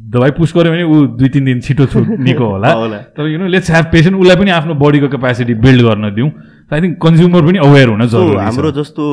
[0.08, 2.70] दबाई पुस गऱ्यो भने ऊ दुई तिन दिन छिटो छु निको होला।
[3.16, 6.30] तर you know let's have patient उसलाई पनि आफ्नो बडीको क्यापेसिटी बिल्ड गर्न दिउँ।
[6.72, 9.04] आई थिङ्क कन्ज्युमर पनि अवेर हुन जरुरी हाम्रो जस्तो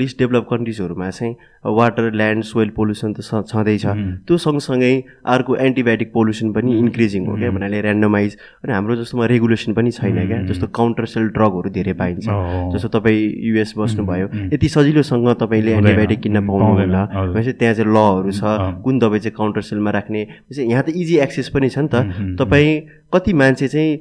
[0.00, 1.34] लिस्ट डेभलप कन्ट्रिजहरूमा चाहिँ
[1.76, 3.84] वाटर ल्यान्ड सोइल पोल्युसन त छँदैछ।
[4.24, 4.92] त्यो सँगसँगै
[5.28, 10.16] अर्को एन्टिबायोटिक पोल्युसन पनि इन्क्रिजिङ हो क्या भन्नाले ऱ्यान्डमाइज अनि हाम्रो जस्तोमा रेगुलेसन पनि छैन
[10.26, 16.20] क्या जस्तो काउन्टर सेल ड्रगहरू धेरै पाइन्छ। जस्तो तपाईँ युएस बस्नुभयो यति सजिलोसँग तपाईँले एन्टिबायोटिक
[16.24, 20.26] किन्न पाउनुहुन्न। भनेपछि त्यहाँ चाहिँ लहरू छ कुन दबाई चाहिँ काउन्टर सेलमा राख्ने।
[20.64, 23.96] यहाँ त इजी एक्सेस पनि छ नि त। तपाईँ कति मान्छे चाहिँ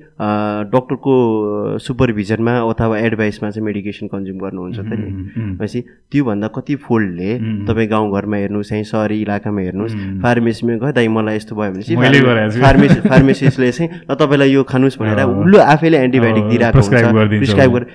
[0.74, 1.14] डक्टरको
[1.86, 5.80] सुपरभिजनमा अथवा एडभाइसमा चाहिँ मेडिकेसन कन्ज्युम गर्नुहुन्छ त नि भनेपछि
[6.12, 7.32] त्योभन्दा कति फोल्डले
[7.68, 12.64] तपाईँ गाउँघरमा हेर्नुहोस् यहीँ सहरी इलाकामा हेर्नुहोस् फार्मेसीमा गयो दाइ मलाई यस्तो भयो भने चाहिँ
[12.64, 17.88] फार्मेसी फार्मेसिस्टले चाहिँ ल तपाईँलाई यो खानुहोस् भनेर उसले आफैले एन्टिबायोटिक दिइरहेको हुन्छ प्रिस्क्राइब गरेर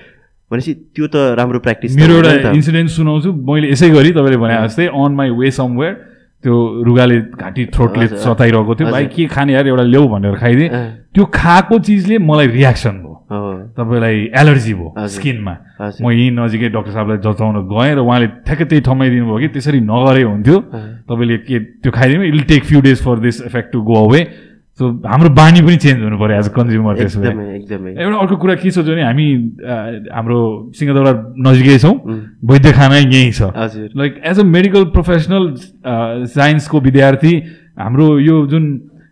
[0.51, 4.85] भनेपछि त्यो त राम्रो प्र्याक्टिस मेरो एउटा इन्सिडेन्ट सुनाउँछु। मैले यसै गरी तपाईँले भने जस्तै
[4.89, 5.93] अन माई वे समवेयर
[6.43, 6.55] त्यो
[6.87, 10.69] रुगाले घाँटी थ्रोटले सताइरहेको थियो। भाइ के खाने यार एउटा ल्याऊ भनेर खाइदिएँ।
[11.13, 15.53] त्यो खाएको चिजले मलाई रियाक्सन भयो। तपाईँलाई एलर्जी भयो। स्किनमा।
[16.01, 19.79] म यहीँ नजिकै डाक्टर साहबलाई जचाउन गएँ र उहाँले ठ्याक्कै त्यही ठाउँमै दिनुभयो कि त्यसरी
[19.85, 20.57] नगरे हुन्थ्यो।
[21.05, 22.23] तपाईँले के त्यो खाइदिनु?
[22.25, 24.21] I'll take few days for this effect to go away
[24.79, 28.17] so हाम्रो बानी पनि चेन्ज हुनु पऱ्यो एज अ कन्ज्युमर त्यसो भए एकदमै एकदमै। एउटा
[28.17, 29.27] अर्को कुरा के सोच्यो भने हामी
[30.07, 30.39] हाम्रो
[30.71, 31.95] सिंहदौला नजिकै छौँ।
[32.47, 33.51] वैद्य खाना यहीँ छ।
[33.91, 35.43] Like as a medical professional
[36.31, 37.33] साइन्सको विद्यार्थी
[37.75, 38.63] हाम्रो यो जुन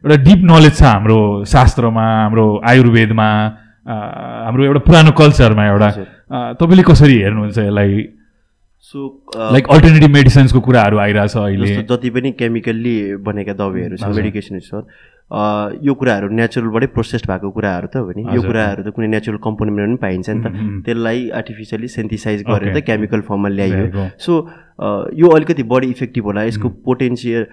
[0.08, 1.20] एउटा डिप नलेज छ हाम्रो
[1.52, 3.30] शास्त्रमा हाम्रो आयुर्वेदमा
[3.88, 5.90] हाम्रो एउटा पुरानो कल्चरमा एउटा
[6.60, 7.94] तपाईँले कसरी हेर्नुहुन्छ यसलाई?
[8.78, 9.00] सो
[9.36, 14.84] लाइक अल्टरनेटिभ मेडिसिन्सको कुराहरू आइरहेछ अहिले। जति पनि केमिकल्ली बनेका दबाईहरू छ। मेडिकेसनहरू छ
[15.28, 19.84] यो कुराहरू नेचुरलबाटै प्रोसेस भएको कुराहरू त हो नि यो। कुराहरू त कुनै नेचुरल कम्पोनेन्टमा
[19.86, 20.48] पनि पाइन्छ नि त.
[20.88, 22.72] त्यसलाई आर्टिफिसियली सेन्थिसाइज गरेर.
[22.72, 24.08] त केमिकल फर्ममा ल्याइयो go.
[24.24, 24.32] सो
[25.20, 27.44] यो अलिकति बढी इफेक्टिभ होला यसको पोटेन्सियल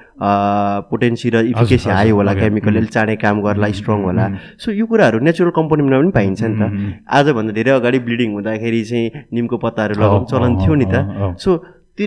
[0.90, 2.34] पोटेन्सी र इफिकेसी हाई होला.
[2.38, 2.76] केमिकल.
[2.78, 3.66] अलिक चाँडै काम गर्ला.
[3.74, 4.24] स्ट्रङ होला.
[4.62, 6.62] सो यो कुराहरू नेचुरल कम्पोनेन्टमा पनि पाइन्छ नि त.
[7.10, 10.96] आजभन्दा धेरै अगाडि ब्लिडिङ हुँदाखेरि चाहिँ निमको पत्ताहरू लगाउने चलन थियो नि त।
[11.42, 11.50] सो
[11.98, 12.06] त्यो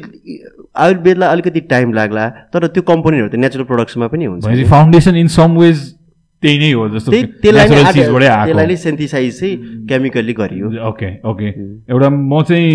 [0.84, 5.58] आयुर्वेदलाई अलिकति टाइम लाग्ला तर त्यो कम्पोनेन्टहरू त नेचुरल प्रडक्ट्समा पनि हुन्छ। फाउन्डेसन इन सम
[5.58, 5.78] वेज
[6.44, 7.12] त्यही नै हो जस्तो
[7.42, 9.56] त्यसलाई नै सेन्थिसाइज चाहिँ
[9.90, 11.48] केमिकली गरियो। Okay okay.
[11.90, 12.72] एउटा म चाहिँ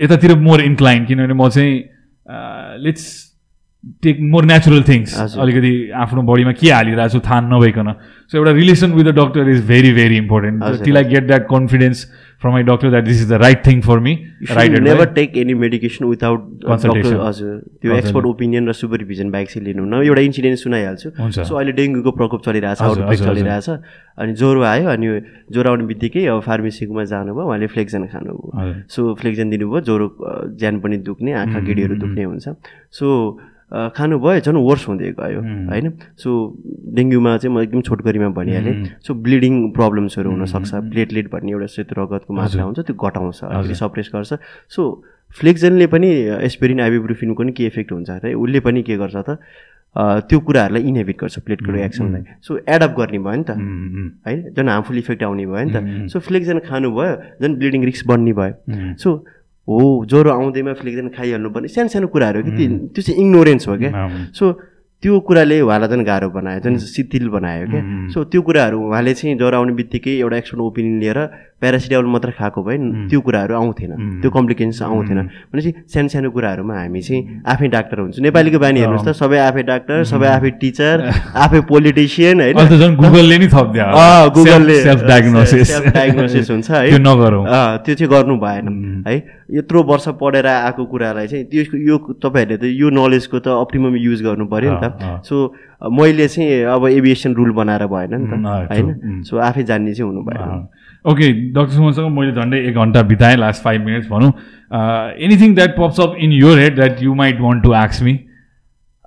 [0.00, 1.74] यतातिर मोर इन्क्लाइन किनभने म चाहिँ
[2.84, 3.04] let's
[4.02, 5.36] take more natural things.
[5.38, 5.72] अलिकति
[6.02, 7.88] आफ्नो बडीमा के हालिरहेको छु थाहा नभइकन।
[8.30, 12.04] सो एउटा relation with the doctor is very very important till I get that confidence
[12.42, 14.14] from my doctor that this is the right thing for me
[14.50, 16.40] right never take any medication without.
[16.62, 21.10] Doctor हजुर। त्यो। Expert opinion र supervision बाहेक चाहिँ लिनु न एउटा incident सुनाइहाल्छु।
[21.42, 23.68] So अहिले डेङ्गुको प्रकोप चलिरहेछ आउटब्रेक। चलिरहेछ।
[24.18, 25.06] अनि ज्वरो आयो अनि
[25.52, 28.50] ज्वरो आउने बित्तिकै अब फार्मेसीकोमा जानुभयो उहाँले फ्लेक्जन खानुभयो।
[28.88, 30.06] सो फ्लेक्जन दिनुभयो ज्वरो
[30.58, 32.46] ज्यान पनि दुख्ने आँखा गिडीहरू दुख्ने हुन्छ।
[32.90, 33.06] सो
[33.72, 35.40] खानुभयो झन् वर्स हुँदै गयो.
[35.70, 35.86] होइन
[36.20, 36.28] सो
[36.96, 38.74] डेङ्गुमा चाहिँ म एकदम छोटकरीमा भनिहालेँ.
[39.00, 40.70] सो ब्लिडिङ प्रब्लम्सहरू हुनसक्छ.
[40.92, 44.32] प्लेटलेट भन्ने एउटा सेतो रगतको मात्रा। हुन्छ त्यो घटाउँछ। अलिकति सप्रेस गर्छ
[44.68, 44.82] सो
[45.40, 46.08] फ्लेक्जनले पनि
[46.44, 49.40] एस्पिरिन आइबुप्रोफिनको पनि के इफेक्ट हुन्छ अरे उसले पनि के गर्छ त
[50.28, 53.56] त्यो कुराहरूलाई इनहेबिट गर्छ प्लेटको रियाक्सनलाई सो एडअप गर्ने भयो नि त
[54.26, 55.72] होइन झन् हार्मफुल इफेक्ट आउने भयो नि.
[55.72, 58.54] त सो फ्लेक्जन खानुभयो झन् ब्लिडिङ रिस्क बढ्ने भयो.
[59.00, 59.08] सो
[59.68, 59.78] हो
[60.10, 63.90] ज्वरो आउँदैमा फ्लेक्जन खाइहाल्नु पर्ने सानो सानो कुराहरू कि त्यो चाहिँ इग्नोरेन्स हो क्या।
[64.34, 64.44] सो
[65.02, 67.82] त्यो कुराले उहाँलाई झन् गाह्रो बनायो झन् शिथिल बनायो क्या.
[68.14, 71.18] सो त्यो कुराहरू उहाँले चाहिँ ज्वरो आउने बित्तिकै एउटा एक्सपर्ट ओपिनियन लिएर
[71.58, 72.76] प्यारासिटामोल मात्र खाएको भए.
[73.10, 74.22] त्यो कुराहरू आउँथेन.
[74.22, 75.18] त्यो कम्प्लिकेसन्स आउँथेन.
[75.50, 79.62] भनेपछि सानो सानो कुराहरूमा हामी चाहिँ आफै डाक्टर हुन्छौँ। नेपालीको बानी हेर्नुहोस् त सबै आफै
[79.66, 80.96] डाक्टर सबै आफै टिचर
[81.34, 82.94] आफै पोलिटिसियन होइन?
[82.94, 83.86] गुगलले नि थपिदियो
[84.38, 88.66] गुगलले। सेल्फ डायग्नोसिस डायग्नोसिस हुन्छ है। त्यो चाहिँ गर्नु भएन.
[89.06, 89.14] है?
[89.50, 94.22] यत्रो वर्ष पढेर आएको कुरालाई चाहिँ त्यो यो तपाईँहरूले त यो नलेजको त अप्टिमम युज
[94.22, 95.36] गर्नु पऱ्यो नि त। सो
[95.82, 98.34] मैले चाहिँ अब एभिएसन रुल बनाएर भएन नि त
[98.70, 99.22] होइन.
[99.26, 100.68] सो आफै जान्ने चाहिँ हुनु भएन।
[101.04, 104.32] ओके डक्टर सुमनसँग मैले झन्डै एक घन्टा बिताएँ लास्ट फाइभ मिनट्स भनौँ।
[105.18, 108.18] Anything that pops up in your head that you might want to आक्स me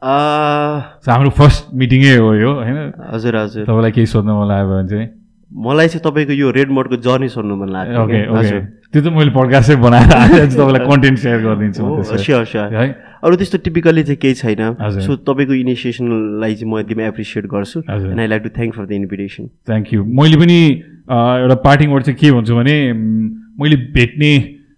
[0.03, 2.77] हाम्रो फर्स्ट मिटिङै हो यो होइन?
[3.13, 5.07] हजुर हजुर। तपाईँलाई केही सोध्नु मन लाग्यो भने चाहिँ?
[5.51, 8.59] मलाई चाहिँ तपाईँको यो रेड मोडको जर्नी सुन्नु मन लाग्यो।
[8.95, 10.11] त्यो त मैले पडकास्टै बनाएर
[10.47, 11.83] आज तपाईँलाई कन्टेन्ट सेयर गरिदिन्छु।
[12.15, 12.87] स्योर स्योर है
[13.27, 14.61] अरू त्यस्तो टिपिकल्ली चाहिँ केही छैन।
[15.03, 18.91] सो तपाईँको इनिसिएसनलाई चाहिँ म एकदमै एप्रिसिएट गर्छु। And I like to thank for the
[19.03, 20.59] invitation thank you मैले पनि
[21.11, 22.75] एउटा पार्टिङ वर्ड चाहिँ के भन्छु भने
[23.59, 24.33] मैले भेट्ने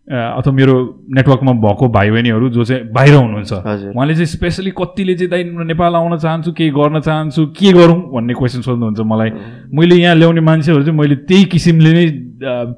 [0.10, 0.76] अथवा मेरो
[1.14, 3.54] नेटवर्कमा भएको भाइ बहिनीहरू जो चाहिँ बाहिर हुनुहुन्छ।
[3.94, 5.44] उहाँले चाहिँ स्पेसली कतिले चाहिँ दाइ
[5.78, 9.30] नेपाल आउन चाहन्छु केही गर्न चाहन्छु के गरौँ भन्ने क्वेसन सोध्नुहुन्छ मलाई
[9.78, 12.06] मैले यहाँ ल्याउने मान्छेहरू चाहिँ मैले त्यही किसिमले नै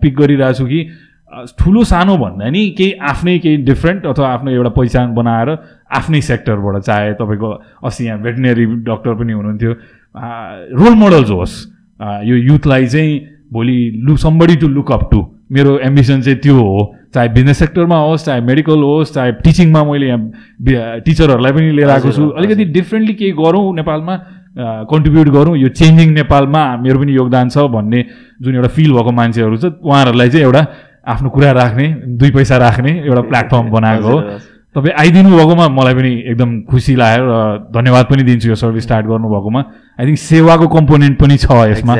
[0.01, 0.79] पिक गरिरहेको छु कि
[1.59, 5.49] ठुलो सानो भन्दा नि केही आफ्नै केही डिफ्रेन्ट अथवा आफ्नो एउटा पहिचान बनाएर
[5.97, 7.49] आफ्नै सेक्टरबाट चाहे तपाईँको
[7.85, 9.73] अस्ति यहाँ भेटनेरी डक्टर पनि हुनुहुन्थ्यो।
[10.79, 11.53] रोल मोडल्स होस्।
[12.25, 13.19] यो युथलाई चाहिँ
[13.53, 15.19] भोलि लु somebody to look up to
[15.51, 20.07] मेरो एम्बिसन चाहिँ त्यो हो। चाहे बिजनेस सेक्टरमा होस् चाहे मेडिकल होस् चाहे टिचिङमा मैले
[20.07, 24.15] यहाँ टिचरहरूलाई पनि लिएर आएको छु। अलिकति डिफ्रेन्टली केही गरौँ नेपालमा
[24.91, 28.05] कन्ट्रिब्युट गरौँ। यो चेन्जिङ नेपालमा मेरो पनि योगदान छ भन्ने
[28.41, 30.61] जुन एउटा फिल भएको मान्छेहरू छ उहाँहरूलाई चाहिँ एउटा
[31.07, 31.87] आफ्नो कुरा राख्ने
[32.19, 34.19] दुई पैसा राख्ने एउटा प्लेटफर्म बनाएको हो।
[34.69, 37.33] तपाईँ आइदिनु भएकोमा मलाई पनि एकदम खुसी लाग्यो र
[37.73, 39.61] धन्यवाद पनि दिन्छु यो सर्भिस स्टार्ट गर्नुभएकोमा।
[39.99, 41.95] आई थिङ्क सेवाको कम्पोनेन्ट पनि छ यसमा।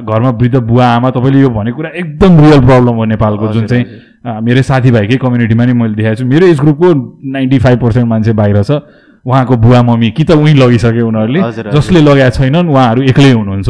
[0.00, 3.84] घरमा वृद्ध बुवा आमा तपाईँले यो भनेको कुरा एकदम रियल प्रब्लम हो नेपालको जुन चाहिँ
[4.24, 6.88] मेरो साथीभाइकै कम्युनिटीमा नि मैले देखाएको छु। मेरो एज ग्रुपको
[7.36, 8.80] नाइन्टी फाइभ पर्सेन्ट मान्छे बाहिर छ।
[9.24, 13.68] उहाँको बुवा मम्मी कि त उहीँ लगिसके उनीहरूले। जसले लगाएको छैनन् उहाँहरू एक्लै हुनुहुन्छ।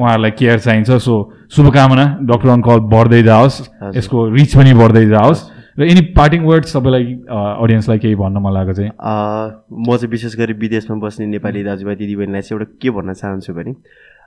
[0.00, 1.14] उहाँहरूलाई केयर चाहिन्छ। सो
[1.54, 3.56] शुभकामना डक्टर अङ्कल बढ्दै जाओस्।
[3.96, 5.40] यसको रिच पनि बढ्दै जाओस्
[5.78, 10.52] र एनी पार्टिङ वर्ड्स तपाईँलाई अडियन्सलाई केही भन्न मन लागेको चाहिँ म चाहिँ विशेष गरी
[10.58, 13.72] विदेशमा बस्ने नेपाली दाजुभाइ दिदीबहिनीलाई चाहिँ एउटा के भन्न चाहन्छु भने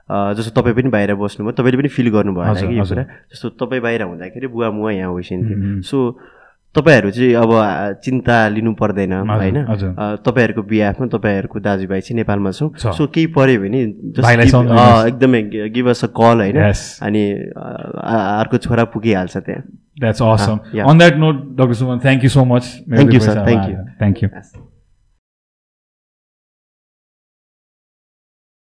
[0.08, 3.80] जस्तो तपाईँ पनि बाहिर बस्नुभयो तपाईँले पनि फिल गर्नुभयो होला कि यो। कुरा जस्तो तपाईँ
[3.80, 5.56] बाहिर हुँदाखेरि बुवा मुवा यहाँ होइसिन्थ्यो.
[5.84, 5.96] सो
[6.76, 7.50] तपाईँहरू चाहिँ अब
[8.04, 9.58] चिन्ता लिनु पर्दैन होइन
[10.24, 13.80] तपाईँहरूको बिहाफमा तपाईँहरूको दाजुभाइ चाहिँ नेपालमा छौँ। सो केही पऱ्यो भने
[15.08, 15.42] एकदमै
[15.74, 16.58] गिभ अस अ कल होइन.
[17.02, 17.22] अनि
[18.40, 19.62] अर्को छोरा पुगिहाल्छ त्यहाँ.
[20.86, 21.74] On that note, Dr.
[21.74, 22.66] Suman, thank you so much.
[22.88, 23.34] Thank you, sir.
[23.44, 23.76] Thank you.
[23.98, 24.28] Thank you.
[24.32, 24.52] Yes.